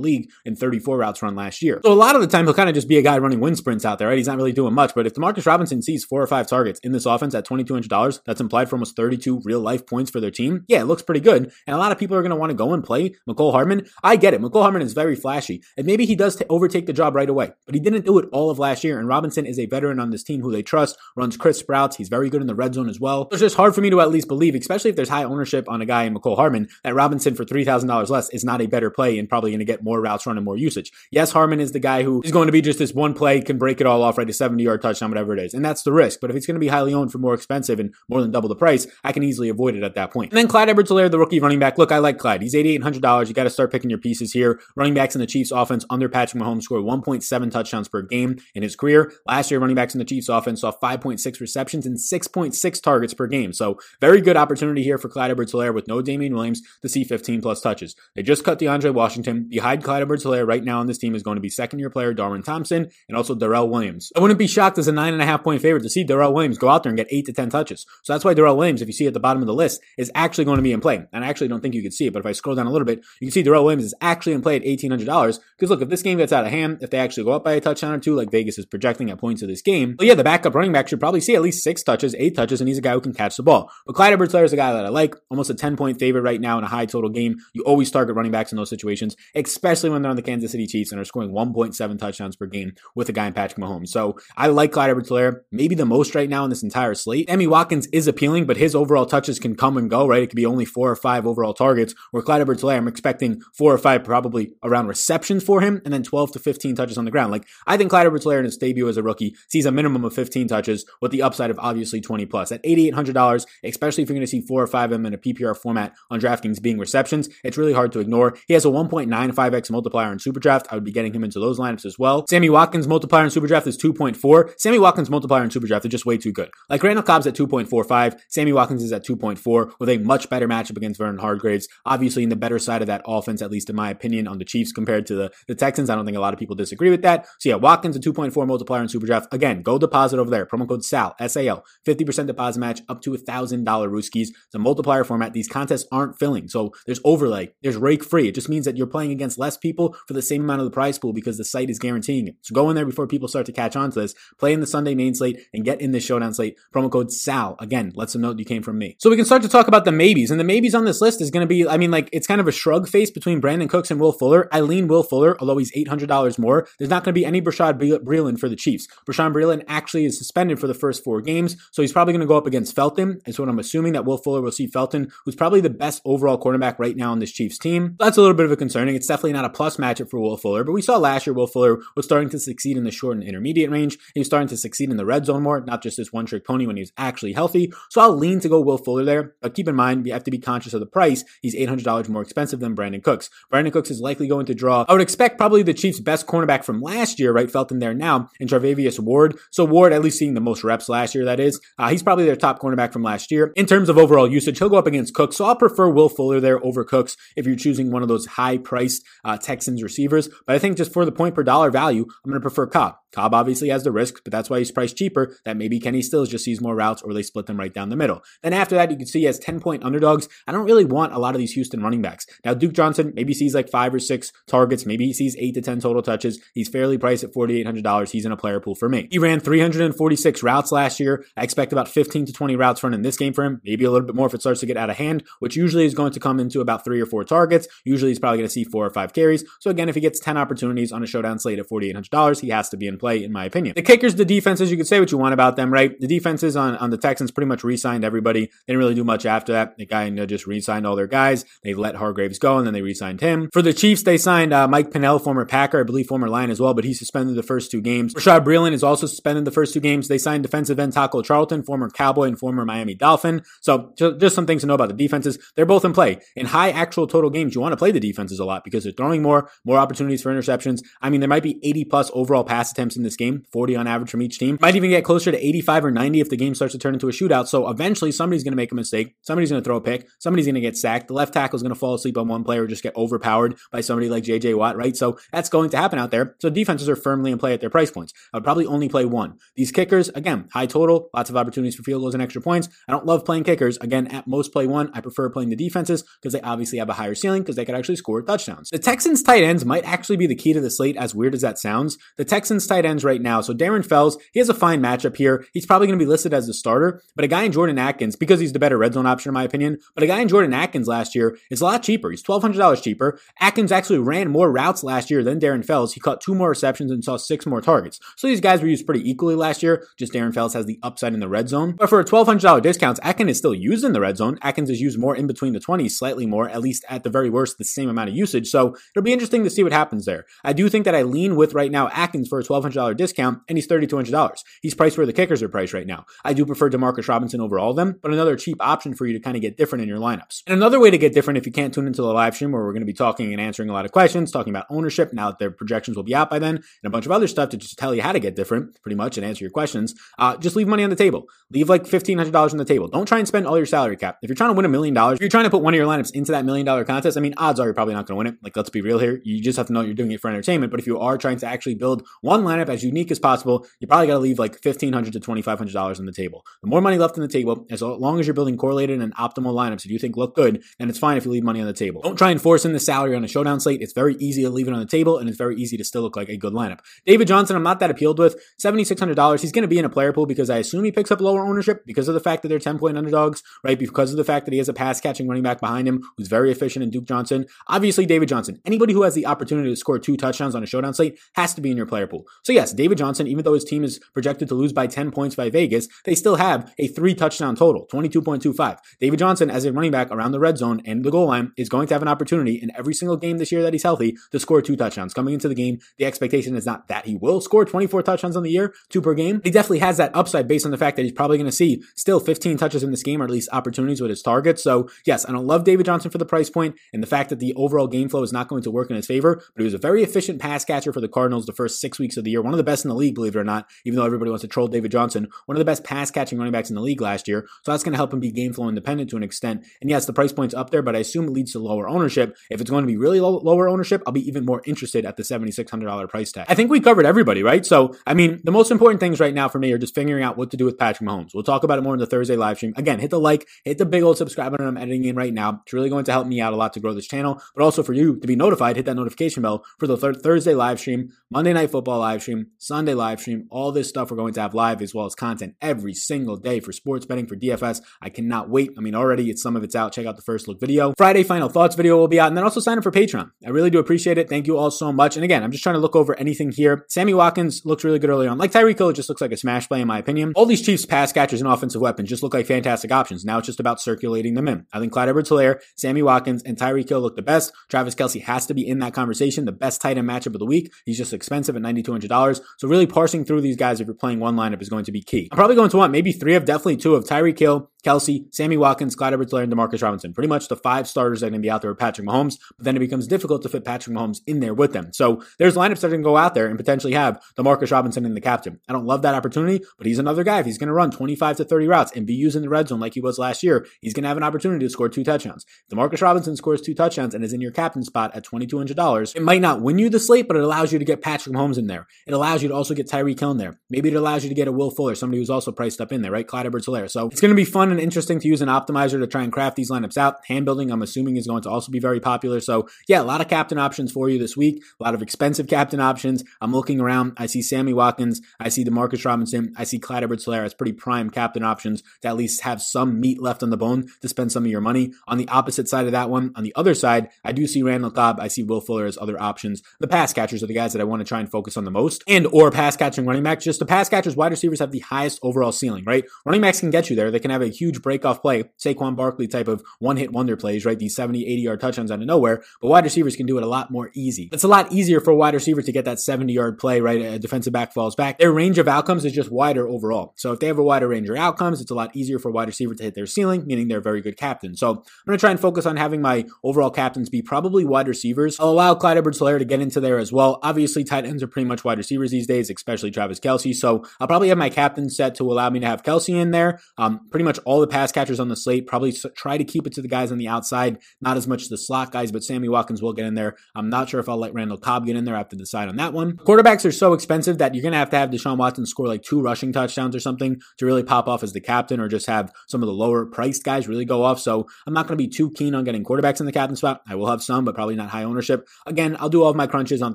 league 0.00 0.30
in 0.44 0.56
34 0.56 0.98
routes 0.98 1.22
run 1.22 1.34
last 1.34 1.62
year. 1.62 1.80
So 1.84 1.92
a 1.92 1.94
lot 1.94 2.14
of 2.14 2.20
the 2.20 2.26
time, 2.26 2.44
he'll 2.44 2.54
kind 2.54 2.68
of 2.68 2.74
just 2.74 2.88
be 2.88 2.98
a 2.98 3.02
guy 3.02 3.18
running 3.18 3.40
wind 3.40 3.56
sprints 3.56 3.84
out 3.84 3.98
there, 3.98 4.08
right? 4.08 4.18
He's 4.18 4.26
not 4.26 4.36
really 4.36 4.52
doing 4.60 4.74
much. 4.74 4.94
But 4.94 5.06
if 5.06 5.14
Demarcus 5.14 5.46
Robinson 5.46 5.82
sees 5.82 6.04
four 6.04 6.22
or 6.22 6.26
five 6.26 6.46
targets 6.46 6.80
in 6.80 6.92
this 6.92 7.06
offense 7.06 7.34
at 7.34 7.46
$2,200, 7.46 8.20
that's 8.26 8.40
implied 8.40 8.68
for 8.68 8.76
almost 8.76 8.96
32 8.96 9.40
real 9.44 9.60
life 9.60 9.86
points 9.86 10.10
for 10.10 10.20
their 10.20 10.30
team. 10.30 10.64
Yeah, 10.68 10.80
it 10.80 10.84
looks 10.84 11.02
pretty 11.02 11.20
good. 11.20 11.52
And 11.66 11.74
a 11.74 11.78
lot 11.78 11.92
of 11.92 11.98
people 11.98 12.16
are 12.16 12.22
going 12.22 12.30
to 12.30 12.36
want 12.36 12.50
to 12.50 12.54
go 12.54 12.74
and 12.74 12.84
play 12.84 13.14
Mecole 13.28 13.52
Hardman. 13.52 13.86
I 14.02 14.16
get 14.16 14.34
it. 14.34 14.40
Mecole 14.40 14.62
Hardman 14.62 14.82
is 14.82 14.92
very 14.92 15.16
flashy. 15.16 15.62
And 15.76 15.86
maybe 15.86 16.04
he 16.04 16.14
does 16.14 16.36
t- 16.36 16.44
overtake 16.48 16.86
the 16.86 16.92
job 16.92 17.14
right 17.14 17.28
away, 17.28 17.52
but 17.66 17.74
he 17.74 17.80
didn't 17.80 18.04
do 18.04 18.18
it 18.18 18.28
all 18.32 18.50
of 18.50 18.58
last 18.58 18.84
year. 18.84 18.98
And 18.98 19.08
Robinson 19.08 19.46
is 19.46 19.58
a 19.58 19.66
veteran 19.66 19.98
on 19.98 20.10
this 20.10 20.22
team 20.22 20.42
who 20.42 20.52
they 20.52 20.62
trust, 20.62 20.98
runs 21.16 21.36
Chris 21.36 21.58
Sprouts. 21.58 21.96
He's 21.96 22.08
very 22.08 22.28
good 22.28 22.40
in 22.40 22.46
the 22.46 22.54
red 22.54 22.74
zone 22.74 22.88
as 22.88 23.00
well. 23.00 23.28
It's 23.30 23.40
just 23.40 23.56
hard 23.56 23.74
for 23.74 23.80
me 23.80 23.90
to 23.90 24.00
at 24.00 24.10
least 24.10 24.28
believe, 24.28 24.54
especially 24.54 24.90
if 24.90 24.96
there's 24.96 25.08
high 25.08 25.24
ownership 25.24 25.68
on 25.68 25.80
a 25.80 25.86
guy 25.86 26.04
in 26.04 26.14
Mecole 26.14 26.36
Hardman, 26.36 26.68
that 26.84 26.94
Robinson 26.94 27.34
for 27.34 27.44
$3,000 27.44 28.08
less 28.10 28.28
is 28.30 28.44
not 28.44 28.60
a 28.60 28.66
better 28.66 28.90
play 28.90 29.18
and 29.18 29.28
probably 29.28 29.50
going 29.50 29.60
to 29.60 29.64
get 29.64 29.82
more 29.82 30.00
routes 30.00 30.26
run 30.26 30.36
and 30.36 30.44
more 30.44 30.56
usage. 30.56 30.92
Yes, 31.10 31.32
Hardman 31.32 31.60
is 31.60 31.72
the 31.72 31.80
guy 31.80 32.02
who 32.02 32.20
is 32.22 32.32
going 32.32 32.46
to 32.46 32.52
be 32.52 32.60
just 32.60 32.78
this 32.78 32.92
one 32.92 33.14
play, 33.14 33.40
can 33.40 33.58
break 33.58 33.80
it 33.80 33.86
all 33.86 34.02
off, 34.02 34.18
right? 34.18 34.28
A 34.28 34.32
70 34.50 34.64
yard 34.64 34.82
touchdown, 34.82 35.10
whatever 35.10 35.32
it 35.32 35.40
is. 35.40 35.54
And 35.54 35.64
that's 35.64 35.82
the 35.82 35.92
risk. 35.92 36.20
But 36.20 36.30
if 36.30 36.36
it's 36.36 36.46
going 36.46 36.56
to 36.56 36.60
be 36.60 36.68
highly 36.68 36.92
owned 36.92 37.12
for 37.12 37.18
more 37.18 37.34
expensive 37.34 37.78
and 37.78 37.94
more 38.08 38.20
than 38.20 38.30
double 38.30 38.48
the 38.48 38.56
price, 38.56 38.86
I 39.04 39.12
can 39.12 39.22
easily 39.22 39.48
avoid 39.48 39.76
it 39.76 39.82
at 39.82 39.94
that 39.94 40.10
point. 40.10 40.32
And 40.32 40.38
then 40.38 40.48
Clyde 40.48 40.68
Edwards 40.68 40.90
the 40.90 41.18
rookie 41.18 41.40
running 41.40 41.58
back. 41.58 41.78
Look, 41.78 41.92
I 41.92 41.98
like 41.98 42.18
Clyde. 42.18 42.42
He's 42.42 42.54
$8,800. 42.54 43.28
You 43.28 43.34
got 43.34 43.44
to 43.44 43.50
start 43.50 43.70
picking 43.70 43.90
your 43.90 43.98
pieces 43.98 44.32
here. 44.32 44.60
Running 44.74 44.94
backs 44.94 45.14
in 45.14 45.20
the 45.20 45.26
Chiefs 45.26 45.50
offense 45.50 45.84
under 45.88 46.08
Patrick 46.08 46.42
Mahomes 46.42 46.62
scored 46.62 46.84
1.7 46.84 47.50
touchdowns 47.50 47.88
per 47.88 48.02
game 48.02 48.38
in 48.54 48.62
his 48.62 48.76
career. 48.76 49.12
Last 49.26 49.50
year, 49.50 49.60
running 49.60 49.76
backs 49.76 49.94
in 49.94 49.98
the 49.98 50.04
Chiefs 50.04 50.28
offense 50.28 50.62
saw 50.62 50.72
5.6 50.72 51.40
receptions 51.40 51.86
and 51.86 51.96
6.6 51.96 52.82
targets 52.82 53.14
per 53.14 53.26
game. 53.26 53.52
So 53.52 53.78
very 54.00 54.20
good 54.20 54.36
opportunity 54.36 54.82
here 54.82 54.98
for 54.98 55.08
Clyde 55.08 55.30
Edwards 55.30 55.54
with 55.54 55.88
no 55.88 56.00
Damien 56.00 56.34
Williams 56.34 56.62
to 56.82 56.88
see 56.88 57.04
15 57.04 57.42
plus 57.42 57.60
touches. 57.60 57.94
They 58.14 58.22
just 58.22 58.44
cut 58.44 58.58
DeAndre 58.58 58.94
Washington. 58.94 59.48
Behind 59.48 59.82
Clyde 59.82 60.02
Edwards 60.02 60.24
right 60.24 60.64
now 60.64 60.80
on 60.80 60.86
this 60.86 60.98
team 60.98 61.14
is 61.14 61.22
going 61.22 61.36
to 61.36 61.40
be 61.40 61.50
second 61.50 61.78
year 61.78 61.90
player 61.90 62.14
Darwin 62.14 62.42
Thompson 62.42 62.88
and 63.08 63.16
also 63.16 63.34
Darrel 63.34 63.68
Williams. 63.68 64.12
I 64.16 64.20
wouldn't 64.30 64.38
be 64.38 64.46
shocked 64.46 64.78
as 64.78 64.86
a 64.86 64.92
nine 64.92 65.12
and 65.12 65.20
a 65.20 65.26
half 65.26 65.42
point 65.42 65.60
favorite 65.60 65.82
to 65.82 65.90
see 65.90 66.04
Darrel 66.04 66.32
Williams 66.32 66.56
go 66.56 66.68
out 66.68 66.84
there 66.84 66.90
and 66.90 66.96
get 66.96 67.08
eight 67.10 67.26
to 67.26 67.32
10 67.32 67.50
touches. 67.50 67.84
So 68.04 68.12
that's 68.12 68.24
why 68.24 68.32
Darrel 68.32 68.56
Williams, 68.56 68.80
if 68.80 68.86
you 68.86 68.92
see 68.92 69.08
at 69.08 69.12
the 69.12 69.18
bottom 69.18 69.42
of 69.42 69.48
the 69.48 69.54
list, 69.54 69.80
is 69.98 70.08
actually 70.14 70.44
going 70.44 70.58
to 70.58 70.62
be 70.62 70.70
in 70.70 70.80
play. 70.80 71.04
And 71.12 71.24
I 71.24 71.28
actually 71.28 71.48
don't 71.48 71.60
think 71.60 71.74
you 71.74 71.82
could 71.82 71.92
see 71.92 72.06
it, 72.06 72.12
but 72.12 72.20
if 72.20 72.26
I 72.26 72.30
scroll 72.30 72.54
down 72.54 72.68
a 72.68 72.70
little 72.70 72.86
bit, 72.86 73.04
you 73.20 73.26
can 73.26 73.32
see 73.32 73.42
Darrel 73.42 73.64
Williams 73.64 73.84
is 73.84 73.94
actually 74.00 74.34
in 74.34 74.42
play 74.42 74.54
at 74.54 74.62
$1,800. 74.62 75.40
Because 75.58 75.70
look, 75.70 75.82
if 75.82 75.88
this 75.88 76.02
game 76.02 76.18
gets 76.18 76.32
out 76.32 76.44
of 76.44 76.52
hand, 76.52 76.78
if 76.80 76.90
they 76.90 76.98
actually 76.98 77.24
go 77.24 77.32
up 77.32 77.42
by 77.42 77.54
a 77.54 77.60
touchdown 77.60 77.92
or 77.92 77.98
two, 77.98 78.14
like 78.14 78.30
Vegas 78.30 78.56
is 78.56 78.66
projecting 78.66 79.10
at 79.10 79.18
points 79.18 79.42
of 79.42 79.48
this 79.48 79.62
game, 79.62 79.96
well, 79.98 80.06
yeah, 80.06 80.14
the 80.14 80.22
backup 80.22 80.54
running 80.54 80.70
back 80.70 80.86
should 80.86 81.00
probably 81.00 81.20
see 81.20 81.34
at 81.34 81.42
least 81.42 81.64
six 81.64 81.82
touches, 81.82 82.14
eight 82.16 82.36
touches, 82.36 82.60
and 82.60 82.68
he's 82.68 82.78
a 82.78 82.82
guy 82.82 82.92
who 82.92 83.00
can 83.00 83.12
catch 83.12 83.36
the 83.36 83.42
ball. 83.42 83.68
But 83.84 83.96
Clyde 83.96 84.12
Edwards 84.12 84.32
is 84.32 84.52
a 84.52 84.56
guy 84.56 84.72
that 84.72 84.86
I 84.86 84.90
like, 84.90 85.16
almost 85.28 85.50
a 85.50 85.54
10 85.54 85.76
point 85.76 85.98
favorite 85.98 86.22
right 86.22 86.40
now 86.40 86.56
in 86.58 86.62
a 86.62 86.68
high 86.68 86.86
total 86.86 87.10
game. 87.10 87.38
You 87.52 87.64
always 87.64 87.90
target 87.90 88.14
running 88.14 88.30
backs 88.30 88.52
in 88.52 88.56
those 88.56 88.70
situations, 88.70 89.16
especially 89.34 89.90
when 89.90 90.02
they're 90.02 90.10
on 90.10 90.16
the 90.16 90.22
Kansas 90.22 90.52
City 90.52 90.68
Chiefs 90.68 90.92
and 90.92 91.00
are 91.00 91.04
scoring 91.04 91.32
1.7 91.32 91.98
touchdowns 91.98 92.36
per 92.36 92.46
game 92.46 92.74
with 92.94 93.08
a 93.08 93.12
guy 93.12 93.26
in 93.26 93.32
Patrick 93.32 93.58
Mahomes. 93.58 93.88
So 93.88 94.16
I 94.36 94.48
like 94.48 94.72
Clyde 94.72 94.90
Edwards 94.90 95.10
maybe 95.50 95.74
the 95.74 95.86
most 95.86 96.14
right 96.14 96.28
now 96.28 96.44
in 96.44 96.50
this 96.50 96.62
entire 96.62 96.94
slate. 96.94 97.28
Sammy 97.28 97.46
Watkins 97.46 97.86
is 97.92 98.06
appealing, 98.06 98.46
but 98.46 98.56
his 98.56 98.74
overall 98.74 99.06
touches 99.06 99.38
can 99.38 99.56
come 99.56 99.76
and 99.76 99.90
go, 99.90 100.06
right? 100.06 100.22
It 100.22 100.28
could 100.28 100.36
be 100.36 100.46
only 100.46 100.64
four 100.64 100.90
or 100.90 100.96
five 100.96 101.26
overall 101.26 101.54
targets, 101.54 101.94
where 102.10 102.22
Clyde 102.22 102.42
Edwards 102.42 102.64
I'm 102.64 102.88
expecting 102.88 103.40
four 103.54 103.72
or 103.72 103.78
five 103.78 104.04
probably 104.04 104.52
around 104.62 104.86
receptions 104.86 105.42
for 105.42 105.60
him, 105.60 105.80
and 105.84 105.92
then 105.92 106.02
12 106.02 106.32
to 106.32 106.38
15 106.38 106.76
touches 106.76 106.98
on 106.98 107.04
the 107.04 107.10
ground. 107.10 107.32
Like, 107.32 107.46
I 107.66 107.76
think 107.76 107.90
Clyde 107.90 108.06
Edwards 108.06 108.26
in 108.26 108.44
his 108.44 108.56
debut 108.56 108.88
as 108.88 108.96
a 108.96 109.02
rookie 109.02 109.36
sees 109.48 109.66
a 109.66 109.72
minimum 109.72 110.04
of 110.04 110.14
15 110.14 110.48
touches 110.48 110.84
with 111.00 111.10
the 111.10 111.22
upside 111.22 111.50
of 111.50 111.58
obviously 111.58 112.00
20 112.00 112.26
plus. 112.26 112.52
At 112.52 112.62
$8,800, 112.62 113.46
especially 113.64 114.02
if 114.02 114.08
you're 114.08 114.14
going 114.14 114.26
to 114.26 114.30
see 114.30 114.40
four 114.40 114.62
or 114.62 114.66
five 114.66 114.90
of 114.90 114.90
them 114.90 115.06
in 115.06 115.14
a 115.14 115.18
PPR 115.18 115.56
format 115.56 115.94
on 116.10 116.20
DraftKings 116.20 116.62
being 116.62 116.78
receptions, 116.78 117.28
it's 117.44 117.56
really 117.56 117.72
hard 117.72 117.92
to 117.92 118.00
ignore. 118.00 118.36
He 118.46 118.54
has 118.54 118.64
a 118.64 118.68
1.95x 118.68 119.70
multiplier 119.70 120.12
in 120.12 120.18
Superdraft. 120.18 120.66
I 120.70 120.74
would 120.74 120.84
be 120.84 120.92
getting 120.92 121.14
him 121.14 121.24
into 121.24 121.40
those 121.40 121.58
lineups 121.58 121.84
as 121.84 121.98
well. 121.98 122.26
Sammy 122.28 122.50
Watkins 122.50 122.86
multiplier 122.86 123.24
in 123.24 123.30
Superdraft 123.30 123.66
is 123.66 123.76
2.4. 124.14 124.58
Sammy 124.58 124.78
Watkins 124.78 125.10
multiplier 125.10 125.42
in 125.42 125.50
Superdraft 125.50 125.84
is 125.84 125.90
just 125.90 126.06
way 126.06 126.18
too 126.18 126.32
good. 126.32 126.50
Like 126.68 126.82
Randall 126.82 127.02
Cobb's 127.02 127.26
at 127.26 127.34
2.45, 127.34 128.18
Sammy 128.28 128.52
Watkins 128.52 128.82
is 128.82 128.92
at 128.92 129.04
2.4 129.04 129.72
with 129.78 129.88
a 129.88 129.98
much 129.98 130.28
better 130.28 130.48
matchup 130.48 130.76
against 130.76 130.98
Vernon 130.98 131.18
Hargreaves. 131.18 131.68
Obviously, 131.86 132.22
in 132.22 132.28
the 132.28 132.36
better 132.36 132.58
side 132.58 132.82
of 132.82 132.86
that 132.88 133.02
offense, 133.06 133.42
at 133.42 133.50
least 133.50 133.70
in 133.70 133.76
my 133.76 133.90
opinion, 133.90 134.28
on 134.28 134.38
the 134.38 134.44
Chiefs 134.44 134.72
compared 134.72 135.06
to 135.06 135.14
the, 135.14 135.32
the 135.48 135.54
Texans. 135.54 135.90
I 135.90 135.94
don't 135.94 136.04
think 136.04 136.16
a 136.16 136.20
lot 136.20 136.32
of 136.32 136.38
people 136.38 136.56
disagree 136.56 136.90
with 136.90 137.02
that. 137.02 137.26
So 137.38 137.48
yeah, 137.48 137.54
Watkins 137.56 137.96
a 137.96 138.00
2.4 138.00 138.46
multiplier 138.46 138.82
in 138.82 138.88
Superdraft. 138.88 139.26
Again, 139.32 139.62
go 139.62 139.78
deposit 139.78 140.18
over 140.18 140.30
there. 140.30 140.46
Promo 140.46 140.68
code 140.68 140.84
SAL, 140.84 141.14
S-A-L, 141.18 141.64
50% 141.86 142.26
deposit 142.26 142.60
match 142.60 142.80
up 142.88 143.00
to 143.02 143.14
a 143.14 143.18
$1,000 143.18 143.64
Rooskies. 143.64 144.28
It's 144.28 144.54
a 144.54 144.58
multiplier 144.58 145.04
format. 145.04 145.32
These 145.32 145.48
contests 145.48 145.86
aren't 145.92 146.18
filling. 146.18 146.48
So 146.48 146.72
there's 146.86 147.00
overlay. 147.04 147.52
There's 147.62 147.76
rake 147.76 148.04
free. 148.04 148.28
It 148.28 148.34
just 148.34 148.48
means 148.48 148.64
that 148.64 148.76
you're 148.76 148.86
playing 148.86 149.12
against 149.12 149.38
less 149.38 149.56
people 149.56 149.96
for 150.06 150.14
the 150.14 150.22
same 150.22 150.42
amount 150.42 150.60
of 150.60 150.64
the 150.64 150.70
prize 150.70 150.98
pool 150.98 151.12
because 151.12 151.38
the 151.38 151.44
site 151.44 151.70
is 151.70 151.78
guaranteeing 151.78 152.28
it. 152.28 152.36
So 152.42 152.54
go 152.54 152.70
in 152.70 152.76
there 152.76 152.86
before 152.86 153.06
people 153.06 153.28
start 153.28 153.46
to 153.46 153.52
catch 153.52 153.76
on 153.76 153.90
to 153.92 153.99
this. 154.00 154.14
Play 154.38 154.52
in 154.52 154.60
the 154.60 154.66
Sunday 154.66 154.94
main 154.94 155.14
slate 155.14 155.40
and 155.52 155.64
get 155.64 155.80
in 155.80 155.92
the 155.92 156.00
showdown 156.00 156.34
slate. 156.34 156.58
Promo 156.74 156.90
code 156.90 157.12
SAL. 157.12 157.56
Again, 157.58 157.92
let's 157.94 158.12
them 158.12 158.22
know 158.22 158.34
you 158.36 158.44
came 158.44 158.62
from 158.62 158.78
me. 158.78 158.96
So 158.98 159.10
we 159.10 159.16
can 159.16 159.24
start 159.24 159.42
to 159.42 159.48
talk 159.48 159.68
about 159.68 159.84
the 159.84 159.92
maybes. 159.92 160.30
And 160.30 160.40
the 160.40 160.44
maybes 160.44 160.74
on 160.74 160.84
this 160.84 161.00
list 161.00 161.20
is 161.20 161.30
going 161.30 161.42
to 161.42 161.46
be, 161.46 161.68
I 161.68 161.76
mean, 161.76 161.90
like, 161.90 162.08
it's 162.12 162.26
kind 162.26 162.40
of 162.40 162.48
a 162.48 162.52
shrug 162.52 162.88
face 162.88 163.10
between 163.10 163.40
Brandin 163.40 163.68
Cooks 163.68 163.90
and 163.90 164.00
Will 164.00 164.12
Fuller. 164.12 164.48
I 164.52 164.60
lean 164.60 164.88
Will 164.88 165.02
Fuller, 165.02 165.36
although 165.40 165.58
he's 165.58 165.72
$800 165.72 166.38
more. 166.38 166.66
There's 166.78 166.90
not 166.90 167.04
going 167.04 167.14
to 167.14 167.18
be 167.18 167.24
any 167.24 167.40
Bashaud 167.40 167.78
Breeland 167.78 168.38
for 168.38 168.48
the 168.48 168.56
Chiefs. 168.56 168.88
Bashaud 169.06 169.32
Breeland 169.32 169.64
actually 169.68 170.04
is 170.04 170.18
suspended 170.18 170.58
for 170.58 170.66
the 170.66 170.74
first 170.74 171.04
four 171.04 171.20
games. 171.20 171.56
So 171.70 171.82
he's 171.82 171.92
probably 171.92 172.12
going 172.12 172.20
to 172.20 172.26
go 172.26 172.36
up 172.36 172.46
against 172.46 172.74
Fenton. 172.74 173.20
Is 173.26 173.38
what 173.38 173.48
I'm 173.48 173.58
assuming 173.58 173.92
that 173.92 174.04
Will 174.04 174.18
Fuller 174.18 174.40
will 174.40 174.52
see 174.52 174.66
Fenton, 174.66 175.10
who's 175.24 175.36
probably 175.36 175.60
the 175.60 175.70
best 175.70 176.02
overall 176.04 176.38
quarterback 176.38 176.78
right 176.78 176.96
now 176.96 177.12
on 177.12 177.18
this 177.18 177.32
Chiefs 177.32 177.58
team. 177.58 177.96
That's 177.98 178.16
a 178.16 178.20
little 178.20 178.36
bit 178.36 178.46
of 178.46 178.52
a 178.52 178.56
concerning. 178.56 178.94
It's 178.94 179.06
definitely 179.06 179.32
not 179.32 179.44
a 179.44 179.50
plus 179.50 179.76
matchup 179.76 180.10
for 180.10 180.20
Will 180.20 180.36
Fuller, 180.36 180.64
but 180.64 180.72
we 180.72 180.82
saw 180.82 180.96
last 180.96 181.26
year 181.26 181.34
Will 181.34 181.46
Fuller 181.46 181.78
was 181.96 182.04
starting 182.04 182.30
to 182.30 182.38
succeed 182.38 182.76
in 182.76 182.84
the 182.84 182.90
short 182.90 183.16
and 183.16 183.26
intermediate 183.26 183.70
range. 183.70 183.89
Was 184.16 184.26
starting 184.26 184.48
to 184.48 184.56
succeed 184.56 184.90
in 184.90 184.96
the 184.96 185.06
red 185.06 185.26
zone 185.26 185.42
more, 185.42 185.60
not 185.60 185.82
just 185.82 185.96
this 185.96 186.12
one 186.12 186.26
trick 186.26 186.44
pony 186.44 186.66
when 186.66 186.76
he 186.76 186.82
was 186.82 186.92
actually 186.96 187.32
healthy. 187.32 187.72
So 187.88 188.00
I'll 188.00 188.16
lean 188.16 188.40
to 188.40 188.48
go 188.48 188.60
Will 188.60 188.78
Fuller 188.78 189.04
there. 189.04 189.34
But 189.40 189.54
keep 189.54 189.68
in 189.68 189.74
mind, 189.74 190.06
you 190.06 190.12
have 190.12 190.24
to 190.24 190.30
be 190.30 190.38
conscious 190.38 190.74
of 190.74 190.80
the 190.80 190.86
price. 190.86 191.24
He's 191.42 191.54
$800 191.54 192.08
more 192.08 192.22
expensive 192.22 192.60
than 192.60 192.76
Brandin 192.76 193.02
Cooks. 193.02 193.30
Brandin 193.52 193.72
Cooks 193.72 193.90
is 193.90 194.00
likely 194.00 194.28
going 194.28 194.46
to 194.46 194.54
draw, 194.54 194.84
I 194.88 194.92
would 194.92 195.02
expect 195.02 195.38
probably 195.38 195.62
the 195.62 195.74
Chiefs' 195.74 196.00
best 196.00 196.26
cornerback 196.26 196.64
from 196.64 196.80
last 196.80 197.18
year, 197.18 197.32
right? 197.32 197.50
Fenton 197.50 197.78
there 197.78 197.94
now, 197.94 198.28
and 198.38 198.48
Charvarius 198.48 198.98
Ward. 198.98 199.38
So 199.50 199.64
Ward, 199.64 199.92
at 199.92 200.02
least 200.02 200.18
seeing 200.18 200.34
the 200.34 200.40
most 200.40 200.64
reps 200.64 200.88
last 200.88 201.14
year, 201.14 201.24
that 201.24 201.40
is. 201.40 201.60
Uh, 201.78 201.88
he's 201.88 202.02
probably 202.02 202.24
their 202.24 202.36
top 202.36 202.60
cornerback 202.60 202.92
from 202.92 203.02
last 203.02 203.30
year. 203.30 203.52
In 203.56 203.66
terms 203.66 203.88
of 203.88 203.98
overall 203.98 204.30
usage, 204.30 204.58
he'll 204.58 204.68
go 204.68 204.76
up 204.76 204.86
against 204.86 205.14
Cooks. 205.14 205.36
So 205.36 205.44
I'll 205.44 205.56
prefer 205.56 205.88
Will 205.88 206.08
Fuller 206.08 206.40
there 206.40 206.64
over 206.64 206.84
Cooks 206.84 207.16
if 207.36 207.46
you're 207.46 207.56
choosing 207.56 207.90
one 207.90 208.02
of 208.02 208.08
those 208.08 208.26
high 208.26 208.58
priced 208.58 209.04
uh, 209.24 209.36
Texans 209.36 209.82
receivers. 209.82 210.28
But 210.46 210.56
I 210.56 210.58
think 210.58 210.76
just 210.76 210.92
for 210.92 211.04
the 211.04 211.12
point 211.12 211.34
per 211.34 211.42
dollar 211.42 211.70
value, 211.70 212.06
I'm 212.24 212.30
going 212.30 212.40
to 212.40 212.44
prefer 212.44 212.66
Cobb. 212.66 212.96
Cobb 213.12 213.34
obviously 213.34 213.68
has 213.70 213.79
the 213.84 213.92
risk, 213.92 214.22
but 214.24 214.32
that's 214.32 214.50
why 214.50 214.58
he's 214.58 214.70
priced 214.70 214.96
cheaper. 214.96 215.36
That 215.44 215.56
maybe 215.56 215.80
Kenny 215.80 216.02
Stills 216.02 216.28
just 216.28 216.44
sees 216.44 216.60
more 216.60 216.74
routes 216.74 217.02
or 217.02 217.12
they 217.12 217.22
split 217.22 217.46
them 217.46 217.58
right 217.58 217.72
down 217.72 217.88
the 217.88 217.96
middle. 217.96 218.22
Then 218.42 218.52
after 218.52 218.74
that, 218.74 218.90
you 218.90 218.96
can 218.96 219.06
see 219.06 219.20
he 219.20 219.24
has 219.26 219.38
10 219.38 219.60
point 219.60 219.84
underdogs. 219.84 220.28
I 220.46 220.52
don't 220.52 220.64
really 220.64 220.84
want 220.84 221.12
a 221.12 221.18
lot 221.18 221.34
of 221.34 221.38
these 221.38 221.52
Houston 221.52 221.82
running 221.82 222.02
backs. 222.02 222.26
Now, 222.44 222.54
Duke 222.54 222.72
Johnson 222.72 223.12
maybe 223.14 223.34
sees 223.34 223.54
like 223.54 223.70
five 223.70 223.94
or 223.94 223.98
six 223.98 224.32
targets. 224.46 224.86
Maybe 224.86 225.06
he 225.06 225.12
sees 225.12 225.36
eight 225.38 225.54
to 225.54 225.62
10 225.62 225.80
total 225.80 226.02
touches. 226.02 226.40
He's 226.54 226.68
fairly 226.68 226.98
priced 226.98 227.24
at 227.24 227.32
$4,800. 227.32 228.10
He's 228.10 228.24
in 228.24 228.32
a 228.32 228.36
player 228.36 228.60
pool 228.60 228.74
for 228.74 228.88
me. 228.88 229.08
He 229.10 229.18
ran 229.18 229.40
346 229.40 230.42
routes 230.42 230.72
last 230.72 231.00
year. 231.00 231.24
I 231.36 231.44
expect 231.44 231.72
about 231.72 231.88
15 231.88 232.26
to 232.26 232.32
20 232.32 232.56
routes 232.56 232.82
run 232.82 232.94
in 232.94 233.02
this 233.02 233.16
game 233.16 233.32
for 233.32 233.44
him. 233.44 233.60
Maybe 233.64 233.84
a 233.84 233.90
little 233.90 234.06
bit 234.06 234.16
more 234.16 234.26
if 234.26 234.34
it 234.34 234.40
starts 234.40 234.60
to 234.60 234.66
get 234.66 234.76
out 234.76 234.90
of 234.90 234.96
hand, 234.96 235.24
which 235.38 235.56
usually 235.56 235.84
is 235.84 235.94
going 235.94 236.12
to 236.12 236.20
come 236.20 236.40
into 236.40 236.60
about 236.60 236.84
three 236.84 237.00
or 237.00 237.06
four 237.06 237.24
targets. 237.24 237.68
Usually 237.84 238.10
he's 238.10 238.18
probably 238.18 238.38
going 238.38 238.48
to 238.48 238.52
see 238.52 238.64
four 238.64 238.86
or 238.86 238.90
five 238.90 239.12
carries. 239.12 239.44
So 239.60 239.70
again, 239.70 239.88
if 239.88 239.94
he 239.94 240.00
gets 240.00 240.20
10 240.20 240.36
opportunities 240.36 240.92
on 240.92 241.02
a 241.02 241.06
showdown 241.06 241.38
slate 241.38 241.58
at 241.58 241.68
$4,800, 241.68 242.40
he 242.40 242.48
has 242.48 242.68
to 242.70 242.76
be 242.76 242.86
in 242.86 242.98
play, 242.98 243.22
in 243.22 243.32
my 243.32 243.44
opinion. 243.44 243.69
The 243.74 243.82
kickers, 243.82 244.14
the 244.14 244.24
defenses, 244.24 244.70
you 244.70 244.76
could 244.76 244.86
say 244.86 245.00
what 245.00 245.10
you 245.12 245.18
want 245.18 245.34
about 245.34 245.56
them, 245.56 245.72
right? 245.72 245.98
The 245.98 246.06
defenses 246.06 246.56
on, 246.56 246.76
on 246.76 246.90
the 246.90 246.98
Texans 246.98 247.30
pretty 247.30 247.48
much 247.48 247.64
re-signed 247.64 248.04
everybody. 248.04 248.46
They 248.46 248.72
didn't 248.72 248.78
really 248.78 248.94
do 248.94 249.04
much 249.04 249.26
after 249.26 249.52
that. 249.52 249.76
The 249.76 249.86
guy 249.86 250.08
just 250.26 250.46
re-signed 250.46 250.86
all 250.86 250.96
their 250.96 251.06
guys. 251.06 251.44
They 251.62 251.74
let 251.74 251.96
Hargreaves 251.96 252.38
go 252.38 252.58
and 252.58 252.66
then 252.66 252.74
they 252.74 252.82
re-signed 252.82 253.20
him. 253.20 253.48
For 253.52 253.62
the 253.62 253.72
Chiefs, 253.72 254.02
they 254.02 254.18
signed 254.18 254.52
uh, 254.52 254.68
Mike 254.68 254.90
Pennel, 254.90 255.18
former 255.18 255.44
Packer, 255.44 255.80
I 255.80 255.82
believe 255.82 256.06
former 256.06 256.28
Lion 256.28 256.50
as 256.50 256.60
well, 256.60 256.74
but 256.74 256.84
he 256.84 256.94
suspended 256.94 257.36
the 257.36 257.42
first 257.42 257.70
two 257.70 257.80
games. 257.80 258.14
Bashaud 258.14 258.44
Breeland 258.44 258.72
is 258.72 258.82
also 258.82 259.06
suspended 259.06 259.44
the 259.44 259.50
first 259.50 259.74
two 259.74 259.80
games. 259.80 260.08
They 260.08 260.18
signed 260.18 260.42
defensive 260.42 260.78
end 260.78 260.92
Taco 260.92 261.22
Charlton, 261.22 261.62
former 261.62 261.90
Cowboy 261.90 262.28
and 262.28 262.38
former 262.38 262.64
Miami 262.64 262.94
Dolphin. 262.94 263.42
So 263.60 263.92
just 263.96 264.34
some 264.34 264.46
things 264.46 264.62
to 264.62 264.66
know 264.66 264.74
about 264.74 264.88
the 264.88 264.94
defenses. 264.94 265.38
They're 265.56 265.66
both 265.66 265.84
in 265.84 265.92
play. 265.92 266.20
In 266.36 266.46
high 266.46 266.70
actual 266.70 267.06
total 267.06 267.30
games, 267.30 267.54
you 267.54 267.60
want 267.60 267.72
to 267.72 267.76
play 267.76 267.90
the 267.90 268.00
defenses 268.00 268.38
a 268.38 268.44
lot 268.44 268.64
because 268.64 268.84
they're 268.84 268.92
throwing 268.92 269.22
more, 269.22 269.50
more 269.64 269.78
opportunities 269.78 270.22
for 270.22 270.34
interceptions. 270.34 270.82
I 271.00 271.10
mean, 271.10 271.20
there 271.20 271.28
might 271.28 271.42
be 271.42 271.58
80 271.62 271.84
plus 271.86 272.10
overall 272.14 272.44
pass 272.44 272.72
attempts 272.72 272.96
in 272.96 273.02
this 273.02 273.16
game 273.16 273.44
40 273.60 273.76
on 273.76 273.86
average 273.86 274.10
from 274.10 274.22
each 274.22 274.38
team. 274.38 274.56
Might 274.58 274.74
even 274.74 274.88
get 274.88 275.04
closer 275.04 275.30
to 275.30 275.36
85 275.36 275.84
or 275.84 275.90
90 275.90 276.20
if 276.20 276.30
the 276.30 276.36
game 276.38 276.54
starts 276.54 276.72
to 276.72 276.78
turn 276.78 276.94
into 276.94 277.08
a 277.08 277.12
shootout. 277.12 277.46
So 277.46 277.68
eventually 277.68 278.10
somebody's 278.10 278.42
going 278.42 278.52
to 278.52 278.56
make 278.56 278.72
a 278.72 278.74
mistake. 278.74 279.16
Somebody's 279.20 279.50
going 279.50 279.62
to 279.62 279.64
throw 279.64 279.76
a 279.76 279.82
pick. 279.82 280.08
Somebody's 280.18 280.46
going 280.46 280.54
to 280.54 280.62
get 280.62 280.78
sacked. 280.78 281.08
The 281.08 281.12
left 281.12 281.34
tackle 281.34 281.56
is 281.56 281.62
going 281.62 281.74
to 281.74 281.78
fall 281.78 281.92
asleep 281.92 282.16
on 282.16 282.26
one 282.26 282.42
player 282.42 282.62
or 282.62 282.66
just 282.66 282.82
get 282.82 282.96
overpowered 282.96 283.56
by 283.70 283.82
somebody 283.82 284.08
like 284.08 284.24
JJ 284.24 284.56
Watt, 284.56 284.78
right? 284.78 284.96
So 284.96 285.18
that's 285.30 285.50
going 285.50 285.68
to 285.70 285.76
happen 285.76 285.98
out 285.98 286.10
there. 286.10 286.36
So 286.40 286.48
defenses 286.48 286.88
are 286.88 286.96
firmly 286.96 287.32
in 287.32 287.38
play 287.38 287.52
at 287.52 287.60
their 287.60 287.68
price 287.68 287.90
points. 287.90 288.14
I 288.32 288.38
would 288.38 288.44
probably 288.44 288.64
only 288.64 288.88
play 288.88 289.04
one. 289.04 289.36
These 289.56 289.72
kickers, 289.72 290.08
again, 290.08 290.48
high 290.54 290.64
total, 290.64 291.10
lots 291.12 291.28
of 291.28 291.36
opportunities 291.36 291.74
for 291.74 291.82
field 291.82 292.00
goals 292.00 292.14
and 292.14 292.22
extra 292.22 292.40
points. 292.40 292.70
I 292.88 292.92
don't 292.92 293.04
love 293.04 293.26
playing 293.26 293.44
kickers. 293.44 293.76
Again, 293.82 294.06
at 294.06 294.26
most 294.26 294.54
play 294.54 294.66
one. 294.66 294.90
I 294.94 295.02
prefer 295.02 295.28
playing 295.28 295.50
the 295.50 295.56
defenses 295.56 296.02
because 296.22 296.32
they 296.32 296.40
obviously 296.40 296.78
have 296.78 296.88
a 296.88 296.94
higher 296.94 297.14
ceiling 297.14 297.42
because 297.42 297.56
they 297.56 297.66
could 297.66 297.74
actually 297.74 297.96
score 297.96 298.22
touchdowns. 298.22 298.70
The 298.70 298.78
Texans 298.78 299.22
tight 299.22 299.44
ends 299.44 299.66
might 299.66 299.84
actually 299.84 300.16
be 300.16 300.26
the 300.26 300.34
key 300.34 300.54
to 300.54 300.62
the 300.62 300.70
slate, 300.70 300.96
as 300.96 301.14
weird 301.14 301.34
as 301.34 301.42
that 301.42 301.58
sounds. 301.58 301.98
The 302.16 302.24
Texans 302.24 302.66
tight 302.66 302.86
ends 302.86 303.04
right 303.04 303.20
now. 303.20 303.39
So 303.42 303.54
Darren 303.54 303.84
Fells, 303.84 304.18
he 304.32 304.40
has 304.40 304.48
a 304.48 304.54
fine 304.54 304.80
matchup 304.80 305.16
here. 305.16 305.44
He's 305.52 305.66
probably 305.66 305.86
going 305.86 305.98
to 305.98 306.04
be 306.04 306.08
listed 306.08 306.34
as 306.34 306.46
the 306.46 306.54
starter, 306.54 307.02
but 307.16 307.24
a 307.24 307.28
guy 307.28 307.42
in 307.42 307.52
Jordan 307.52 307.78
Akins, 307.78 308.16
because 308.16 308.40
he's 308.40 308.52
the 308.52 308.58
better 308.58 308.78
red 308.78 308.94
zone 308.94 309.06
option 309.06 309.30
in 309.30 309.34
my 309.34 309.44
opinion, 309.44 309.78
but 309.94 310.04
a 310.04 310.06
guy 310.06 310.20
in 310.20 310.28
Jordan 310.28 310.54
Akins 310.54 310.88
last 310.88 311.14
year 311.14 311.36
is 311.50 311.60
a 311.60 311.64
lot 311.64 311.82
cheaper. 311.82 312.10
He's 312.10 312.22
$1,200 312.22 312.82
cheaper. 312.82 313.18
Akins 313.40 313.72
actually 313.72 313.98
ran 313.98 314.30
more 314.30 314.50
routes 314.50 314.82
last 314.82 315.10
year 315.10 315.22
than 315.22 315.40
Darren 315.40 315.64
Fells. 315.64 315.94
He 315.94 316.00
caught 316.00 316.20
two 316.20 316.34
more 316.34 316.48
receptions 316.48 316.90
and 316.90 317.04
saw 317.04 317.16
six 317.16 317.46
more 317.46 317.60
targets. 317.60 317.98
So 318.16 318.26
these 318.26 318.40
guys 318.40 318.60
were 318.60 318.68
used 318.68 318.86
pretty 318.86 319.08
equally 319.08 319.34
last 319.34 319.62
year. 319.62 319.86
Just 319.96 320.12
Darren 320.12 320.34
Fells 320.34 320.54
has 320.54 320.66
the 320.66 320.78
upside 320.82 321.14
in 321.14 321.20
the 321.20 321.28
red 321.28 321.48
zone. 321.48 321.76
But 321.76 321.88
for 321.88 322.00
a 322.00 322.04
$1,200 322.04 322.62
discount, 322.62 322.98
Akins 323.02 323.30
is 323.30 323.38
still 323.38 323.54
used 323.54 323.84
in 323.84 323.92
the 323.92 324.00
red 324.00 324.16
zone. 324.16 324.38
Akins 324.42 324.70
is 324.70 324.80
used 324.80 324.98
more 324.98 325.16
in 325.16 325.26
between 325.26 325.52
the 325.52 325.60
20s, 325.60 325.92
slightly 325.92 326.26
more, 326.26 326.48
at 326.48 326.60
least 326.60 326.84
at 326.88 327.04
the 327.04 327.10
very 327.10 327.30
worst, 327.30 327.58
the 327.58 327.64
same 327.64 327.88
amount 327.88 328.10
of 328.10 328.16
usage. 328.16 328.48
So 328.48 328.76
it'll 328.94 329.04
be 329.04 329.12
interesting 329.12 329.44
to 329.44 329.50
see 329.50 329.62
what 329.62 329.72
happens 329.72 330.04
there. 330.04 330.26
I 330.44 330.52
do 330.52 330.68
think 330.68 330.84
that 330.84 330.94
I 330.94 331.02
lean 331.02 331.36
with 331.36 331.54
right 331.54 331.70
now 331.70 331.88
Akins 331.88 332.28
for 332.28 332.40
a 332.40 332.44
$1,200 332.44 332.96
discount, 332.96 333.29
and 333.48 333.56
he's 333.56 333.66
$3,200. 333.66 334.38
He's 334.62 334.74
priced 334.74 334.96
where 334.96 335.06
the 335.06 335.12
kickers 335.12 335.42
are 335.42 335.48
priced 335.48 335.72
right 335.72 335.86
now. 335.86 336.04
I 336.24 336.32
do 336.32 336.46
prefer 336.46 336.70
Demarcus 336.70 337.08
Robinson 337.08 337.40
over 337.40 337.58
all 337.58 337.70
of 337.70 337.76
them, 337.76 337.98
but 338.02 338.12
another 338.12 338.36
cheap 338.36 338.56
option 338.60 338.94
for 338.94 339.06
you 339.06 339.12
to 339.14 339.20
kind 339.20 339.36
of 339.36 339.42
get 339.42 339.56
different 339.56 339.82
in 339.82 339.88
your 339.88 339.98
lineups. 339.98 340.42
And 340.46 340.54
another 340.54 340.80
way 340.80 340.90
to 340.90 340.98
get 340.98 341.12
different 341.12 341.38
if 341.38 341.46
you 341.46 341.52
can't 341.52 341.72
tune 341.72 341.86
into 341.86 342.02
the 342.02 342.12
live 342.12 342.34
stream 342.34 342.52
where 342.52 342.62
we're 342.62 342.72
going 342.72 342.82
to 342.82 342.86
be 342.86 342.92
talking 342.92 343.32
and 343.32 343.40
answering 343.40 343.68
a 343.68 343.72
lot 343.72 343.84
of 343.84 343.92
questions, 343.92 344.30
talking 344.30 344.52
about 344.52 344.66
ownership 344.70 345.12
now 345.12 345.30
that 345.30 345.38
their 345.38 345.50
projections 345.50 345.96
will 345.96 346.04
be 346.04 346.14
out 346.14 346.30
by 346.30 346.38
then, 346.38 346.56
and 346.56 346.64
a 346.84 346.90
bunch 346.90 347.06
of 347.06 347.12
other 347.12 347.26
stuff 347.26 347.50
to 347.50 347.56
just 347.56 347.78
tell 347.78 347.94
you 347.94 348.02
how 348.02 348.12
to 348.12 348.20
get 348.20 348.36
different, 348.36 348.80
pretty 348.82 348.96
much, 348.96 349.16
and 349.16 349.26
answer 349.26 349.44
your 349.44 349.50
questions. 349.50 349.94
Uh, 350.18 350.36
just 350.36 350.56
leave 350.56 350.68
money 350.68 350.84
on 350.84 350.90
the 350.90 350.96
table. 350.96 351.26
Leave 351.50 351.68
like 351.68 351.84
$1,500 351.84 352.50
on 352.52 352.56
the 352.58 352.64
table. 352.64 352.88
Don't 352.88 353.06
try 353.06 353.18
and 353.18 353.28
spend 353.28 353.46
all 353.46 353.56
your 353.56 353.66
salary 353.66 353.96
cap. 353.96 354.18
If 354.22 354.28
you're 354.28 354.36
trying 354.36 354.50
to 354.50 354.54
win 354.54 354.64
a 354.64 354.68
million 354.68 354.94
dollars, 354.94 355.16
if 355.16 355.20
you're 355.20 355.30
trying 355.30 355.44
to 355.44 355.50
put 355.50 355.62
one 355.62 355.74
of 355.74 355.78
your 355.78 355.86
lineups 355.86 356.12
into 356.12 356.32
that 356.32 356.44
million 356.44 356.66
dollar 356.66 356.84
contest, 356.84 357.16
I 357.16 357.20
mean, 357.20 357.34
odds 357.36 357.58
are 357.60 357.66
you're 357.66 357.74
probably 357.74 357.94
not 357.94 358.06
going 358.06 358.14
to 358.14 358.18
win 358.18 358.26
it. 358.26 358.36
Like, 358.42 358.56
let's 358.56 358.70
be 358.70 358.80
real 358.80 358.98
here. 358.98 359.20
You 359.24 359.40
just 359.40 359.56
have 359.56 359.66
to 359.68 359.72
know 359.72 359.80
you're 359.82 359.94
doing 359.94 360.10
it 360.10 360.20
for 360.20 360.28
entertainment. 360.28 360.70
But 360.70 360.80
if 360.80 360.86
you 360.86 360.98
are 360.98 361.16
trying 361.16 361.38
to 361.38 361.46
actually 361.46 361.76
build 361.76 362.06
one 362.20 362.42
lineup 362.42 362.68
as 362.68 362.82
unique 362.82 363.10
as 363.10 363.19
possible, 363.20 363.66
you 363.78 363.86
probably 363.86 364.06
got 364.06 364.14
to 364.14 364.18
leave 364.20 364.38
like 364.38 364.52
1,500 364.52 365.12
to 365.12 365.20
$2,500 365.20 365.98
on 365.98 366.06
the 366.06 366.12
table. 366.12 366.44
The 366.62 366.68
more 366.68 366.80
money 366.80 366.98
left 366.98 367.16
on 367.16 367.22
the 367.22 367.28
table, 367.28 367.66
as 367.70 367.82
long 367.82 368.18
as 368.20 368.26
you're 368.26 368.34
building 368.34 368.56
correlated 368.56 369.00
and 369.00 369.14
optimal 369.16 369.54
lineups 369.54 369.82
that 369.82 369.90
you 369.90 369.98
think 369.98 370.16
look 370.16 370.34
good, 370.34 370.62
then 370.78 370.88
it's 370.88 370.98
fine 370.98 371.16
if 371.16 371.24
you 371.24 371.30
leave 371.30 371.44
money 371.44 371.60
on 371.60 371.66
the 371.66 371.72
table. 371.72 372.02
Don't 372.02 372.16
try 372.16 372.30
and 372.30 372.40
force 372.40 372.64
in 372.64 372.72
the 372.72 372.80
salary 372.80 373.14
on 373.14 373.24
a 373.24 373.28
showdown 373.28 373.60
slate. 373.60 373.82
It's 373.82 373.92
very 373.92 374.16
easy 374.16 374.42
to 374.42 374.50
leave 374.50 374.68
it 374.68 374.74
on 374.74 374.80
the 374.80 374.86
table 374.86 375.18
and 375.18 375.28
it's 375.28 375.38
very 375.38 375.56
easy 375.56 375.76
to 375.76 375.84
still 375.84 376.02
look 376.02 376.16
like 376.16 376.28
a 376.28 376.36
good 376.36 376.52
lineup. 376.52 376.80
David 377.06 377.28
Johnson, 377.28 377.56
I'm 377.56 377.62
not 377.62 377.80
that 377.80 377.90
appealed 377.90 378.18
with. 378.18 378.36
$7,600. 378.60 379.40
He's 379.40 379.52
going 379.52 379.62
to 379.62 379.68
be 379.68 379.78
in 379.78 379.84
a 379.84 379.90
player 379.90 380.12
pool 380.12 380.26
because 380.26 380.50
I 380.50 380.58
assume 380.58 380.84
he 380.84 380.92
picks 380.92 381.10
up 381.10 381.20
lower 381.20 381.46
ownership 381.46 381.84
because 381.86 382.08
of 382.08 382.14
the 382.14 382.20
fact 382.20 382.42
that 382.42 382.48
they're 382.48 382.58
10 382.58 382.78
point 382.78 382.96
underdogs, 382.96 383.42
right? 383.64 383.78
Because 383.78 384.10
of 384.10 384.16
the 384.16 384.24
fact 384.24 384.46
that 384.46 384.52
he 384.52 384.58
has 384.58 384.68
a 384.68 384.72
pass 384.72 385.00
catching 385.00 385.28
running 385.28 385.42
back 385.42 385.60
behind 385.60 385.86
him 385.86 386.02
who's 386.16 386.28
very 386.28 386.50
efficient 386.50 386.82
in 386.82 386.90
Duke 386.90 387.04
Johnson. 387.04 387.46
Obviously, 387.68 388.06
David 388.06 388.28
Johnson. 388.28 388.60
Anybody 388.64 388.92
who 388.92 389.02
has 389.02 389.14
the 389.14 389.26
opportunity 389.26 389.70
to 389.70 389.76
score 389.76 389.98
two 389.98 390.16
touchdowns 390.16 390.54
on 390.54 390.62
a 390.62 390.66
showdown 390.66 390.94
slate 390.94 391.18
has 391.34 391.54
to 391.54 391.60
be 391.60 391.70
in 391.70 391.76
your 391.76 391.86
player 391.86 392.06
pool. 392.06 392.26
So 392.42 392.52
yes, 392.52 392.72
David 392.72 392.98
Johnson, 392.98 393.09
even 393.18 393.44
though 393.44 393.54
his 393.54 393.64
team 393.64 393.84
is 393.84 393.98
projected 394.12 394.48
to 394.48 394.54
lose 394.54 394.72
by 394.72 394.86
10 394.86 395.10
points 395.10 395.34
by 395.34 395.50
Vegas, 395.50 395.88
they 396.04 396.14
still 396.14 396.36
have 396.36 396.72
a 396.78 396.86
three 396.88 397.14
touchdown 397.14 397.56
total, 397.56 397.86
22.25. 397.92 398.78
David 399.00 399.18
Johnson, 399.18 399.50
as 399.50 399.64
a 399.64 399.72
running 399.72 399.90
back 399.90 400.10
around 400.10 400.32
the 400.32 400.40
red 400.40 400.58
zone 400.58 400.82
and 400.84 401.04
the 401.04 401.10
goal 401.10 401.26
line, 401.26 401.52
is 401.56 401.68
going 401.68 401.86
to 401.86 401.94
have 401.94 402.02
an 402.02 402.08
opportunity 402.08 402.54
in 402.54 402.70
every 402.76 402.94
single 402.94 403.16
game 403.16 403.38
this 403.38 403.52
year 403.52 403.62
that 403.62 403.72
he's 403.72 403.82
healthy 403.82 404.16
to 404.30 404.38
score 404.38 404.62
two 404.62 404.76
touchdowns. 404.76 405.14
Coming 405.14 405.34
into 405.34 405.48
the 405.48 405.54
game, 405.54 405.78
the 405.98 406.04
expectation 406.04 406.56
is 406.56 406.66
not 406.66 406.88
that 406.88 407.06
he 407.06 407.16
will 407.16 407.40
score 407.40 407.64
24 407.64 408.02
touchdowns 408.02 408.36
on 408.36 408.42
the 408.42 408.50
year, 408.50 408.74
two 408.88 409.00
per 409.00 409.14
game. 409.14 409.40
He 409.44 409.50
definitely 409.50 409.80
has 409.80 409.96
that 409.96 410.14
upside 410.14 410.48
based 410.48 410.64
on 410.64 410.70
the 410.70 410.78
fact 410.78 410.96
that 410.96 411.02
he's 411.02 411.12
probably 411.12 411.38
going 411.38 411.50
to 411.50 411.56
see 411.56 411.82
still 411.96 412.20
15 412.20 412.56
touches 412.56 412.82
in 412.82 412.90
this 412.90 413.02
game 413.02 413.20
or 413.20 413.24
at 413.24 413.30
least 413.30 413.48
opportunities 413.52 414.00
with 414.00 414.10
his 414.10 414.22
targets. 414.22 414.62
So 414.62 414.88
yes, 415.06 415.28
I 415.28 415.32
don't 415.32 415.46
love 415.46 415.64
David 415.64 415.86
Johnson 415.86 416.10
for 416.10 416.18
the 416.18 416.26
price 416.26 416.50
point 416.50 416.76
and 416.92 417.02
the 417.02 417.06
fact 417.06 417.30
that 417.30 417.38
the 417.38 417.54
overall 417.54 417.86
game 417.86 418.08
flow 418.08 418.22
is 418.22 418.32
not 418.32 418.48
going 418.48 418.62
to 418.62 418.70
work 418.70 418.90
in 418.90 418.96
his 418.96 419.06
favor, 419.06 419.42
but 419.54 419.60
he 419.60 419.64
was 419.64 419.74
a 419.74 419.78
very 419.78 420.02
efficient 420.02 420.40
pass 420.40 420.64
catcher 420.64 420.92
for 420.92 421.00
the 421.00 421.08
Cardinals 421.08 421.46
the 421.46 421.52
first 421.52 421.80
six 421.80 421.98
weeks 421.98 422.16
of 422.16 422.24
the 422.24 422.30
year. 422.30 422.42
One 422.42 422.52
of 422.52 422.58
the 422.58 422.64
best 422.64 422.84
in 422.84 422.88
the 422.88 422.94
league, 422.94 422.99
believe 423.08 423.36
it 423.36 423.38
or 423.38 423.44
not, 423.44 423.68
even 423.84 423.96
though 423.96 424.04
everybody 424.04 424.30
wants 424.30 424.42
to 424.42 424.48
troll 424.48 424.68
David 424.68 424.90
Johnson, 424.90 425.28
one 425.46 425.56
of 425.56 425.58
the 425.58 425.64
best 425.64 425.84
pass 425.84 426.10
catching 426.10 426.38
running 426.38 426.52
backs 426.52 426.68
in 426.68 426.76
the 426.76 426.82
league 426.82 427.00
last 427.00 427.26
year. 427.26 427.46
So 427.62 427.72
that's 427.72 427.82
going 427.82 427.92
to 427.92 427.96
help 427.96 428.12
him 428.12 428.20
be 428.20 428.30
game 428.30 428.52
flow 428.52 428.68
independent 428.68 429.10
to 429.10 429.16
an 429.16 429.22
extent. 429.22 429.64
And 429.80 429.88
yes, 429.88 430.06
the 430.06 430.12
price 430.12 430.32
point's 430.32 430.54
up 430.54 430.70
there, 430.70 430.82
but 430.82 430.94
I 430.94 431.00
assume 431.00 431.26
it 431.26 431.32
leads 431.32 431.52
to 431.52 431.58
lower 431.58 431.88
ownership. 431.88 432.36
If 432.50 432.60
it's 432.60 432.70
going 432.70 432.82
to 432.82 432.86
be 432.86 432.96
really 432.96 433.20
low, 433.20 433.38
lower 433.38 433.68
ownership, 433.68 434.02
I'll 434.06 434.12
be 434.12 434.26
even 434.26 434.44
more 434.44 434.62
interested 434.66 435.04
at 435.04 435.16
the 435.16 435.22
$7,600 435.22 436.08
price 436.08 436.32
tag. 436.32 436.46
I 436.48 436.54
think 436.54 436.70
we 436.70 436.80
covered 436.80 437.06
everybody, 437.06 437.42
right? 437.42 437.64
So, 437.64 437.94
I 438.06 438.14
mean, 438.14 438.40
the 438.44 438.52
most 438.52 438.70
important 438.70 439.00
things 439.00 439.20
right 439.20 439.34
now 439.34 439.48
for 439.48 439.58
me 439.58 439.72
are 439.72 439.78
just 439.78 439.94
figuring 439.94 440.22
out 440.22 440.36
what 440.36 440.50
to 440.50 440.56
do 440.56 440.64
with 440.64 440.78
Patrick 440.78 441.08
Mahomes. 441.08 441.30
We'll 441.34 441.44
talk 441.44 441.64
about 441.64 441.78
it 441.78 441.82
more 441.82 441.94
in 441.94 442.00
the 442.00 442.06
Thursday 442.06 442.36
live 442.36 442.56
stream. 442.56 442.74
Again, 442.76 442.98
hit 442.98 443.10
the 443.10 443.20
like, 443.20 443.46
hit 443.64 443.78
the 443.78 443.86
big 443.86 444.02
old 444.02 444.18
subscribe 444.18 444.52
button 444.52 444.66
I'm 444.66 444.76
editing 444.76 445.04
in 445.04 445.16
right 445.16 445.32
now. 445.32 445.62
It's 445.64 445.72
really 445.72 445.90
going 445.90 446.04
to 446.04 446.12
help 446.12 446.26
me 446.26 446.40
out 446.40 446.52
a 446.52 446.56
lot 446.56 446.72
to 446.74 446.80
grow 446.80 446.94
this 446.94 447.06
channel, 447.06 447.40
but 447.54 447.62
also 447.62 447.82
for 447.82 447.92
you 447.92 448.18
to 448.18 448.26
be 448.26 448.36
notified, 448.36 448.76
hit 448.76 448.86
that 448.86 448.96
notification 448.96 449.42
bell 449.42 449.64
for 449.78 449.86
the 449.86 449.96
th- 449.96 450.22
Thursday 450.22 450.54
live 450.54 450.80
stream, 450.80 451.12
Monday 451.30 451.52
night 451.52 451.70
football 451.70 451.98
live 452.00 452.22
stream, 452.22 452.48
Sunday 452.58 452.89
live 452.94 453.20
stream, 453.20 453.46
all 453.50 453.72
this 453.72 453.88
stuff 453.88 454.10
we're 454.10 454.16
going 454.16 454.34
to 454.34 454.40
have 454.40 454.54
live 454.54 454.82
as 454.82 454.94
well 454.94 455.06
as 455.06 455.14
content 455.14 455.54
every 455.60 455.94
single 455.94 456.36
day 456.36 456.60
for 456.60 456.72
sports 456.72 457.06
betting 457.06 457.26
for 457.26 457.36
DFS. 457.36 457.80
I 458.00 458.08
cannot 458.08 458.48
wait. 458.48 458.70
I 458.76 458.80
mean, 458.80 458.94
already 458.94 459.30
it's 459.30 459.42
some 459.42 459.56
of 459.56 459.64
it's 459.64 459.74
out. 459.74 459.92
Check 459.92 460.06
out 460.06 460.16
the 460.16 460.22
first 460.22 460.48
look 460.48 460.60
video. 460.60 460.92
Friday 460.96 461.22
final 461.22 461.48
thoughts 461.48 461.76
video 461.76 461.96
will 461.96 462.08
be 462.08 462.20
out, 462.20 462.28
and 462.28 462.36
then 462.36 462.44
also 462.44 462.60
sign 462.60 462.78
up 462.78 462.84
for 462.84 462.90
Patreon. 462.90 463.30
I 463.44 463.50
really 463.50 463.70
do 463.70 463.78
appreciate 463.78 464.18
it. 464.18 464.28
Thank 464.28 464.46
you 464.46 464.56
all 464.56 464.70
so 464.70 464.92
much. 464.92 465.16
And 465.16 465.24
again, 465.24 465.42
I'm 465.42 465.50
just 465.50 465.62
trying 465.62 465.74
to 465.74 465.80
look 465.80 465.96
over 465.96 466.18
anything 466.18 466.52
here. 466.52 466.86
Sammy 466.88 467.14
Watkins 467.14 467.62
looks 467.64 467.84
really 467.84 467.98
good 467.98 468.10
early 468.10 468.26
on. 468.26 468.38
Like 468.38 468.52
Tyreek 468.52 468.78
Hill, 468.78 468.92
just 468.92 469.08
looks 469.08 469.20
like 469.20 469.32
a 469.32 469.36
smash 469.36 469.68
play 469.68 469.80
in 469.80 469.88
my 469.88 469.98
opinion. 469.98 470.32
All 470.36 470.46
these 470.46 470.62
Chiefs 470.62 470.86
pass 470.86 471.12
catchers 471.12 471.40
and 471.40 471.50
offensive 471.50 471.80
weapons 471.80 472.08
just 472.08 472.22
look 472.22 472.34
like 472.34 472.46
fantastic 472.46 472.92
options. 472.92 473.24
Now 473.24 473.38
it's 473.38 473.46
just 473.46 473.60
about 473.60 473.80
circulating 473.80 474.34
them 474.34 474.48
in. 474.48 474.66
I 474.72 474.80
think 474.80 474.92
Clyde 474.92 475.08
Edwards-Helaire, 475.08 475.60
Sammy 475.76 476.02
Watkins, 476.02 476.42
and 476.42 476.56
Tyreek 476.56 476.88
Hill 476.88 477.00
look 477.00 477.16
the 477.16 477.22
best. 477.22 477.52
Travis 477.68 477.94
Kelce 477.94 478.22
has 478.22 478.46
to 478.46 478.54
be 478.54 478.66
in 478.66 478.78
that 478.80 478.94
conversation. 478.94 479.44
The 479.44 479.52
best 479.52 479.80
tight 479.80 479.98
end 479.98 480.08
matchup 480.08 480.34
of 480.34 480.38
the 480.38 480.46
week. 480.46 480.72
He's 480.84 480.98
just 480.98 481.12
expensive 481.12 481.56
at 481.56 481.62
$9,200. 481.62 482.40
So 482.58 482.68
really 482.68 482.79
parsing 482.86 483.24
through 483.24 483.40
these 483.40 483.56
guys 483.56 483.80
if 483.80 483.86
you're 483.86 483.94
playing 483.94 484.20
one 484.20 484.36
lineup 484.36 484.60
is 484.60 484.68
going 484.68 484.84
to 484.84 484.92
be 484.92 485.02
key. 485.02 485.28
I'm 485.30 485.36
probably 485.36 485.56
going 485.56 485.70
to 485.70 485.76
want 485.76 485.92
maybe 485.92 486.12
three 486.12 486.34
of 486.34 486.44
definitely 486.44 486.76
two 486.76 486.94
of 486.94 487.04
Tyreek 487.04 487.38
Hill, 487.38 487.69
Kelce, 487.80 488.32
Sammy 488.34 488.56
Watkins, 488.56 488.94
Clyde 488.94 489.14
Edwards-Helaire, 489.14 489.44
and 489.44 489.52
Demarcus 489.52 489.82
Robinson. 489.82 490.12
Pretty 490.12 490.28
much 490.28 490.48
the 490.48 490.56
five 490.56 490.88
starters 490.88 491.20
that 491.20 491.26
are 491.26 491.30
going 491.30 491.40
to 491.40 491.46
be 491.46 491.50
out 491.50 491.62
there 491.62 491.70
with 491.70 491.78
Patrick 491.78 492.06
Mahomes, 492.06 492.38
but 492.56 492.64
then 492.64 492.76
it 492.76 492.80
becomes 492.80 493.06
difficult 493.06 493.42
to 493.42 493.48
fit 493.48 493.64
Patrick 493.64 493.96
Mahomes 493.96 494.20
in 494.26 494.40
there 494.40 494.54
with 494.54 494.72
them. 494.72 494.92
So 494.92 495.22
there's 495.38 495.56
lineups 495.56 495.80
that 495.80 495.90
can 495.90 496.02
go 496.02 496.16
out 496.16 496.34
there 496.34 496.46
and 496.46 496.58
potentially 496.58 496.92
have 496.92 497.22
Demarcus 497.36 497.70
Robinson 497.70 498.04
in 498.04 498.14
the 498.14 498.20
captain. 498.20 498.60
I 498.68 498.72
don't 498.72 498.86
love 498.86 499.02
that 499.02 499.14
opportunity, 499.14 499.64
but 499.78 499.86
he's 499.86 499.98
another 499.98 500.24
guy. 500.24 500.40
If 500.40 500.46
he's 500.46 500.58
going 500.58 500.68
to 500.68 500.74
run 500.74 500.90
25 500.90 501.38
to 501.38 501.44
30 501.44 501.66
routes 501.66 501.92
and 501.94 502.06
be 502.06 502.14
used 502.14 502.36
in 502.36 502.42
the 502.42 502.48
red 502.48 502.68
zone 502.68 502.80
like 502.80 502.94
he 502.94 503.00
was 503.00 503.18
last 503.18 503.42
year, 503.42 503.66
he's 503.80 503.94
going 503.94 504.02
to 504.02 504.08
have 504.08 504.16
an 504.16 504.22
opportunity 504.22 504.64
to 504.64 504.70
score 504.70 504.88
two 504.88 505.04
touchdowns. 505.04 505.44
If 505.68 505.76
Demarcus 505.76 506.02
Robinson 506.02 506.36
scores 506.36 506.60
two 506.60 506.74
touchdowns 506.74 507.14
and 507.14 507.24
is 507.24 507.32
in 507.32 507.40
your 507.40 507.52
captain 507.52 507.82
spot 507.82 508.14
at 508.14 508.24
$2,200, 508.24 509.16
it 509.16 509.22
might 509.22 509.40
not 509.40 509.62
win 509.62 509.78
you 509.78 509.88
the 509.88 509.98
slate, 510.00 510.28
but 510.28 510.36
it 510.36 510.42
allows 510.42 510.72
you 510.72 510.78
to 510.78 510.84
get 510.84 511.02
Patrick 511.02 511.34
Mahomes 511.34 511.58
in 511.58 511.66
there. 511.66 511.86
It 512.06 512.14
allows 512.14 512.42
you 512.42 512.48
to 512.48 512.54
also 512.54 512.74
get 512.74 512.88
Tyreek 512.88 513.18
Hill 513.18 513.30
in 513.32 513.38
there. 513.38 513.58
Maybe 513.68 513.88
it 513.88 513.94
allows 513.94 514.22
you 514.22 514.28
to 514.28 514.34
get 514.34 514.48
a 514.48 514.52
Will 514.52 514.70
Fuller, 514.70 514.94
somebody 514.94 515.20
who's 515.20 515.30
also 515.30 515.52
priced 515.52 515.80
up 515.80 515.92
in 515.92 516.02
there, 516.02 516.12
right? 516.12 516.26
Clyde 516.26 516.46
Edwards-Helaire. 516.46 516.90
So 516.90 517.06
it's 517.08 517.20
going 517.20 517.30
to 517.30 517.36
be 517.36 517.44
fun 517.44 517.69
and 517.70 517.80
interesting 517.80 518.20
to 518.20 518.28
use 518.28 518.40
an 518.42 518.48
optimizer 518.48 518.98
to 518.98 519.06
try 519.06 519.22
and 519.22 519.32
craft 519.32 519.56
these 519.56 519.70
lineups 519.70 519.96
out. 519.96 520.24
Hand 520.26 520.44
building, 520.44 520.70
I'm 520.70 520.82
assuming, 520.82 521.16
is 521.16 521.26
going 521.26 521.42
to 521.42 521.50
also 521.50 521.70
be 521.70 521.78
very 521.78 522.00
popular. 522.00 522.40
So 522.40 522.68
yeah, 522.88 523.00
a 523.00 523.04
lot 523.04 523.20
of 523.20 523.28
captain 523.28 523.58
options 523.58 523.92
for 523.92 524.08
you 524.08 524.18
this 524.18 524.36
week. 524.36 524.62
A 524.80 524.82
lot 524.82 524.94
of 524.94 525.02
expensive 525.02 525.46
captain 525.46 525.80
options. 525.80 526.24
I'm 526.40 526.52
looking 526.52 526.80
around. 526.80 527.14
I 527.16 527.26
see 527.26 527.42
Sammy 527.42 527.72
Watkins. 527.72 528.20
I 528.38 528.48
see 528.48 528.64
Demarcus 528.64 529.04
Robinson. 529.04 529.54
I 529.56 529.64
see 529.64 529.78
Clyde 529.78 530.04
Edwards-Helaire 530.04 530.44
as 530.44 530.54
pretty 530.54 530.72
prime 530.72 531.10
captain 531.10 531.42
options 531.42 531.82
to 532.02 532.08
at 532.08 532.16
least 532.16 532.42
have 532.42 532.62
some 532.62 533.00
meat 533.00 533.20
left 533.20 533.42
on 533.42 533.50
the 533.50 533.56
bone 533.56 533.88
to 534.00 534.08
spend 534.08 534.32
some 534.32 534.44
of 534.44 534.50
your 534.50 534.60
money. 534.60 534.92
On 535.06 535.18
the 535.18 535.28
opposite 535.28 535.68
side 535.68 535.86
of 535.86 535.92
that 535.92 536.10
one, 536.10 536.32
on 536.36 536.42
the 536.42 536.54
other 536.56 536.74
side, 536.74 537.10
I 537.24 537.32
do 537.32 537.46
see 537.46 537.62
Randall 537.62 537.90
Cobb. 537.90 538.20
I 538.20 538.28
see 538.28 538.42
Will 538.42 538.60
Fuller 538.60 538.86
as 538.86 538.98
other 538.98 539.20
options. 539.20 539.62
The 539.78 539.88
pass 539.88 540.12
catchers 540.12 540.42
are 540.42 540.46
the 540.46 540.54
guys 540.54 540.72
that 540.72 540.80
I 540.80 540.84
want 540.84 541.00
to 541.00 541.04
try 541.08 541.20
and 541.20 541.30
focus 541.30 541.56
on 541.56 541.64
the 541.64 541.70
most 541.70 542.02
and 542.06 542.26
or 542.26 542.50
pass 542.50 542.76
catching 542.76 543.06
running 543.06 543.22
backs. 543.22 543.44
Just 543.44 543.58
the 543.58 543.66
pass 543.66 543.88
catchers, 543.88 544.16
wide 544.16 544.32
receivers 544.32 544.60
have 544.60 544.72
the 544.72 544.80
highest 544.80 545.18
overall 545.22 545.52
ceiling, 545.52 545.84
right? 545.84 546.04
Running 546.24 546.40
backs 546.40 546.60
can 546.60 546.70
get 546.70 546.90
you 546.90 546.96
there. 546.96 547.10
They 547.10 547.18
can 547.18 547.30
have 547.30 547.42
a 547.42 547.48
huge 547.60 547.82
breakoff 547.82 548.20
play, 548.20 548.44
Saquon 548.58 548.96
Barkley 548.96 549.28
type 549.28 549.48
of 549.48 549.62
one 549.78 549.96
hit 549.96 550.12
wonder 550.12 550.36
plays, 550.36 550.64
right? 550.64 550.78
These 550.78 550.96
70, 550.96 551.26
80 551.26 551.42
yard 551.42 551.60
touchdowns 551.60 551.90
out 551.90 552.00
of 552.00 552.06
nowhere. 552.06 552.42
But 552.60 552.68
wide 552.68 552.84
receivers 552.84 553.16
can 553.16 553.26
do 553.26 553.36
it 553.36 553.44
a 553.44 553.46
lot 553.46 553.70
more 553.70 553.90
easy. 553.94 554.28
It's 554.32 554.44
a 554.44 554.48
lot 554.48 554.72
easier 554.72 555.00
for 555.00 555.10
a 555.10 555.16
wide 555.16 555.34
receiver 555.34 555.62
to 555.62 555.72
get 555.72 555.84
that 555.84 556.00
70 556.00 556.32
yard 556.32 556.58
play, 556.58 556.80
right? 556.80 557.00
A 557.00 557.18
defensive 557.18 557.52
back 557.52 557.72
falls 557.72 557.94
back. 557.94 558.18
Their 558.18 558.32
range 558.32 558.58
of 558.58 558.68
outcomes 558.68 559.04
is 559.04 559.12
just 559.12 559.30
wider 559.30 559.68
overall. 559.68 560.14
So 560.16 560.32
if 560.32 560.40
they 560.40 560.46
have 560.46 560.58
a 560.58 560.62
wider 560.62 560.88
range 560.88 561.08
of 561.08 561.16
outcomes, 561.16 561.60
it's 561.60 561.70
a 561.70 561.74
lot 561.74 561.94
easier 561.94 562.18
for 562.18 562.28
a 562.28 562.32
wide 562.32 562.48
receiver 562.48 562.74
to 562.74 562.82
hit 562.82 562.94
their 562.94 563.06
ceiling, 563.06 563.46
meaning 563.46 563.68
they're 563.68 563.78
a 563.78 563.82
very 563.82 564.00
good 564.00 564.16
captain. 564.16 564.56
So 564.56 564.70
I'm 564.70 564.82
going 565.06 565.18
to 565.18 565.20
try 565.20 565.30
and 565.30 565.40
focus 565.40 565.66
on 565.66 565.76
having 565.76 566.00
my 566.00 566.26
overall 566.42 566.70
captains 566.70 567.10
be 567.10 567.22
probably 567.22 567.64
wide 567.64 567.88
receivers. 567.88 568.38
I'll 568.40 568.50
allow 568.50 568.74
Clyde 568.74 568.98
Edwards 568.98 569.20
Helaire 569.20 569.38
to 569.38 569.44
get 569.44 569.60
into 569.60 569.80
there 569.80 569.98
as 569.98 570.12
well. 570.12 570.38
Obviously, 570.42 570.84
tight 570.84 571.04
ends 571.04 571.22
are 571.22 571.26
pretty 571.28 571.48
much 571.48 571.64
wide 571.64 571.78
receivers 571.78 572.10
these 572.10 572.26
days, 572.26 572.50
especially 572.50 572.90
Travis 572.90 573.20
Kelce. 573.20 573.54
So 573.54 573.84
I'll 573.98 574.06
probably 574.06 574.28
have 574.28 574.38
my 574.38 574.50
captain 574.50 574.88
set 574.90 575.14
to 575.16 575.24
allow 575.24 575.50
me 575.50 575.60
to 575.60 575.66
have 575.66 575.82
Kelce 575.82 576.14
in 576.14 576.30
there. 576.30 576.60
Um, 576.78 577.08
pretty 577.10 577.24
much 577.24 577.38
the 577.58 577.66
pass 577.66 577.90
catchers 577.90 578.20
on 578.20 578.28
the 578.28 578.36
slate. 578.36 578.68
Probably 578.68 578.92
try 579.16 579.36
to 579.36 579.42
keep 579.42 579.66
it 579.66 579.72
to 579.72 579.82
the 579.82 579.88
guys 579.88 580.12
on 580.12 580.18
the 580.18 580.28
outside, 580.28 580.78
not 581.00 581.16
as 581.16 581.26
much 581.26 581.48
the 581.48 581.58
slot 581.58 581.90
guys, 581.90 582.12
but 582.12 582.22
Sammy 582.22 582.48
Watkins 582.48 582.80
will 582.80 582.92
get 582.92 583.06
in 583.06 583.14
there. 583.14 583.36
I'm 583.56 583.68
not 583.68 583.88
sure 583.88 583.98
if 583.98 584.08
I'll 584.08 584.18
let 584.18 584.32
Randall 584.32 584.58
Cobb 584.58 584.86
get 584.86 584.94
in 584.94 585.04
there. 585.04 585.16
I 585.16 585.18
have 585.18 585.30
to 585.30 585.36
decide 585.36 585.68
on 585.68 585.76
that 585.76 585.92
one. 585.92 586.18
Quarterbacks 586.18 586.64
are 586.64 586.70
so 586.70 586.92
expensive 586.92 587.38
that 587.38 587.54
you're 587.54 587.62
going 587.62 587.72
to 587.72 587.78
have 587.78 587.90
to 587.90 587.96
have 587.96 588.10
Deshaun 588.10 588.36
Watson 588.36 588.66
score 588.66 588.86
like 588.86 589.02
two 589.02 589.20
rushing 589.20 589.52
touchdowns 589.52 589.96
or 589.96 590.00
something 590.00 590.40
to 590.58 590.66
really 590.66 590.84
pop 590.84 591.08
off 591.08 591.22
as 591.22 591.32
the 591.32 591.40
captain, 591.40 591.80
or 591.80 591.88
just 591.88 592.06
have 592.06 592.30
some 592.46 592.62
of 592.62 592.66
the 592.66 592.72
lower 592.72 593.06
priced 593.06 593.42
guys 593.42 593.66
really 593.66 593.86
go 593.86 594.04
off. 594.04 594.20
So 594.20 594.46
I'm 594.66 594.74
not 594.74 594.86
going 594.86 594.96
to 594.98 595.02
be 595.02 595.08
too 595.08 595.30
keen 595.30 595.54
on 595.54 595.64
getting 595.64 595.82
quarterbacks 595.82 596.20
in 596.20 596.26
the 596.26 596.32
captain 596.32 596.56
spot. 596.56 596.82
I 596.86 596.94
will 596.94 597.08
have 597.08 597.22
some, 597.22 597.44
but 597.44 597.54
probably 597.54 597.74
not 597.74 597.88
high 597.88 598.04
ownership. 598.04 598.46
Again, 598.66 598.96
I'll 599.00 599.08
do 599.08 599.22
all 599.22 599.30
of 599.30 599.36
my 599.36 599.46
crunches 599.46 599.80
on 599.82 599.94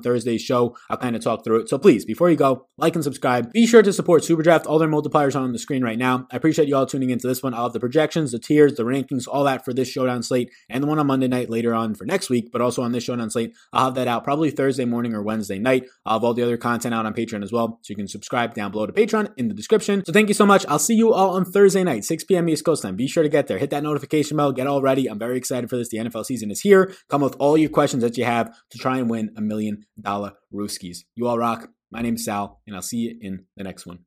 Thursday's 0.00 0.42
show. 0.42 0.76
I'll 0.90 0.96
kind 0.96 1.14
of 1.14 1.22
talk 1.22 1.44
through 1.44 1.60
it. 1.60 1.68
So 1.68 1.78
please, 1.78 2.04
before 2.04 2.30
you 2.30 2.36
go, 2.36 2.66
like 2.76 2.94
and 2.94 3.04
subscribe. 3.04 3.52
Be 3.52 3.66
sure 3.66 3.82
to 3.82 3.92
support 3.92 4.22
Superdraft. 4.22 4.66
All 4.66 4.78
their 4.78 4.88
multipliers 4.88 5.34
are 5.34 5.40
on 5.40 5.52
the 5.52 5.58
screen 5.58 5.84
right 5.84 5.98
now. 5.98 6.26
I 6.30 6.36
appreciate 6.36 6.68
you 6.68 6.76
all 6.76 6.86
tuning 6.86 7.10
into 7.10 7.26
this 7.26 7.42
one. 7.42 7.45
Have 7.52 7.72
the 7.72 7.80
projections, 7.80 8.32
the 8.32 8.38
tiers, 8.38 8.74
the 8.74 8.84
rankings, 8.84 9.24
all 9.28 9.44
that 9.44 9.64
for 9.64 9.72
this 9.72 9.88
showdown 9.88 10.22
slate 10.22 10.50
and 10.68 10.82
the 10.82 10.88
one 10.88 10.98
on 10.98 11.06
Monday 11.06 11.28
night 11.28 11.50
later 11.50 11.74
on 11.74 11.94
for 11.94 12.04
next 12.04 12.30
week, 12.30 12.50
but 12.52 12.60
also 12.60 12.82
on 12.82 12.92
this 12.92 13.04
showdown 13.04 13.30
slate. 13.30 13.54
I'll 13.72 13.86
have 13.86 13.94
that 13.94 14.08
out 14.08 14.24
probably 14.24 14.50
Thursday 14.50 14.84
morning 14.84 15.14
or 15.14 15.22
Wednesday 15.22 15.58
night. 15.58 15.86
I'll 16.04 16.18
have 16.18 16.24
all 16.24 16.34
the 16.34 16.42
other 16.42 16.56
content 16.56 16.94
out 16.94 17.06
on 17.06 17.14
Patreon 17.14 17.42
as 17.42 17.52
well. 17.52 17.78
So 17.82 17.90
you 17.90 17.96
can 17.96 18.08
subscribe 18.08 18.54
down 18.54 18.70
below 18.70 18.86
to 18.86 18.92
Patreon 18.92 19.32
in 19.36 19.48
the 19.48 19.54
description. 19.54 20.04
So 20.04 20.12
thank 20.12 20.28
you 20.28 20.34
so 20.34 20.46
much. 20.46 20.64
I'll 20.68 20.78
see 20.78 20.94
you 20.94 21.12
all 21.12 21.30
on 21.30 21.44
Thursday 21.44 21.84
night, 21.84 22.04
6 22.04 22.24
p.m. 22.24 22.48
East 22.48 22.64
Coast 22.64 22.82
time. 22.82 22.96
Be 22.96 23.08
sure 23.08 23.22
to 23.22 23.28
get 23.28 23.46
there. 23.46 23.58
Hit 23.58 23.70
that 23.70 23.82
notification 23.82 24.36
bell. 24.36 24.52
Get 24.52 24.66
all 24.66 24.82
ready. 24.82 25.08
I'm 25.08 25.18
very 25.18 25.36
excited 25.36 25.70
for 25.70 25.76
this. 25.76 25.88
The 25.88 25.98
NFL 25.98 26.26
season 26.26 26.50
is 26.50 26.60
here. 26.60 26.92
Come 27.08 27.22
with 27.22 27.36
all 27.38 27.56
your 27.56 27.70
questions 27.70 28.02
that 28.02 28.16
you 28.16 28.24
have 28.24 28.54
to 28.70 28.78
try 28.78 28.98
and 28.98 29.10
win 29.10 29.32
a 29.36 29.40
million 29.40 29.84
dollar 30.00 30.32
Rooskies. 30.52 31.04
You 31.14 31.26
all 31.26 31.38
rock. 31.38 31.68
My 31.90 32.02
name 32.02 32.16
is 32.16 32.24
Sal, 32.24 32.60
and 32.66 32.74
I'll 32.74 32.82
see 32.82 32.98
you 32.98 33.18
in 33.20 33.46
the 33.56 33.64
next 33.64 33.86
one. 33.86 34.00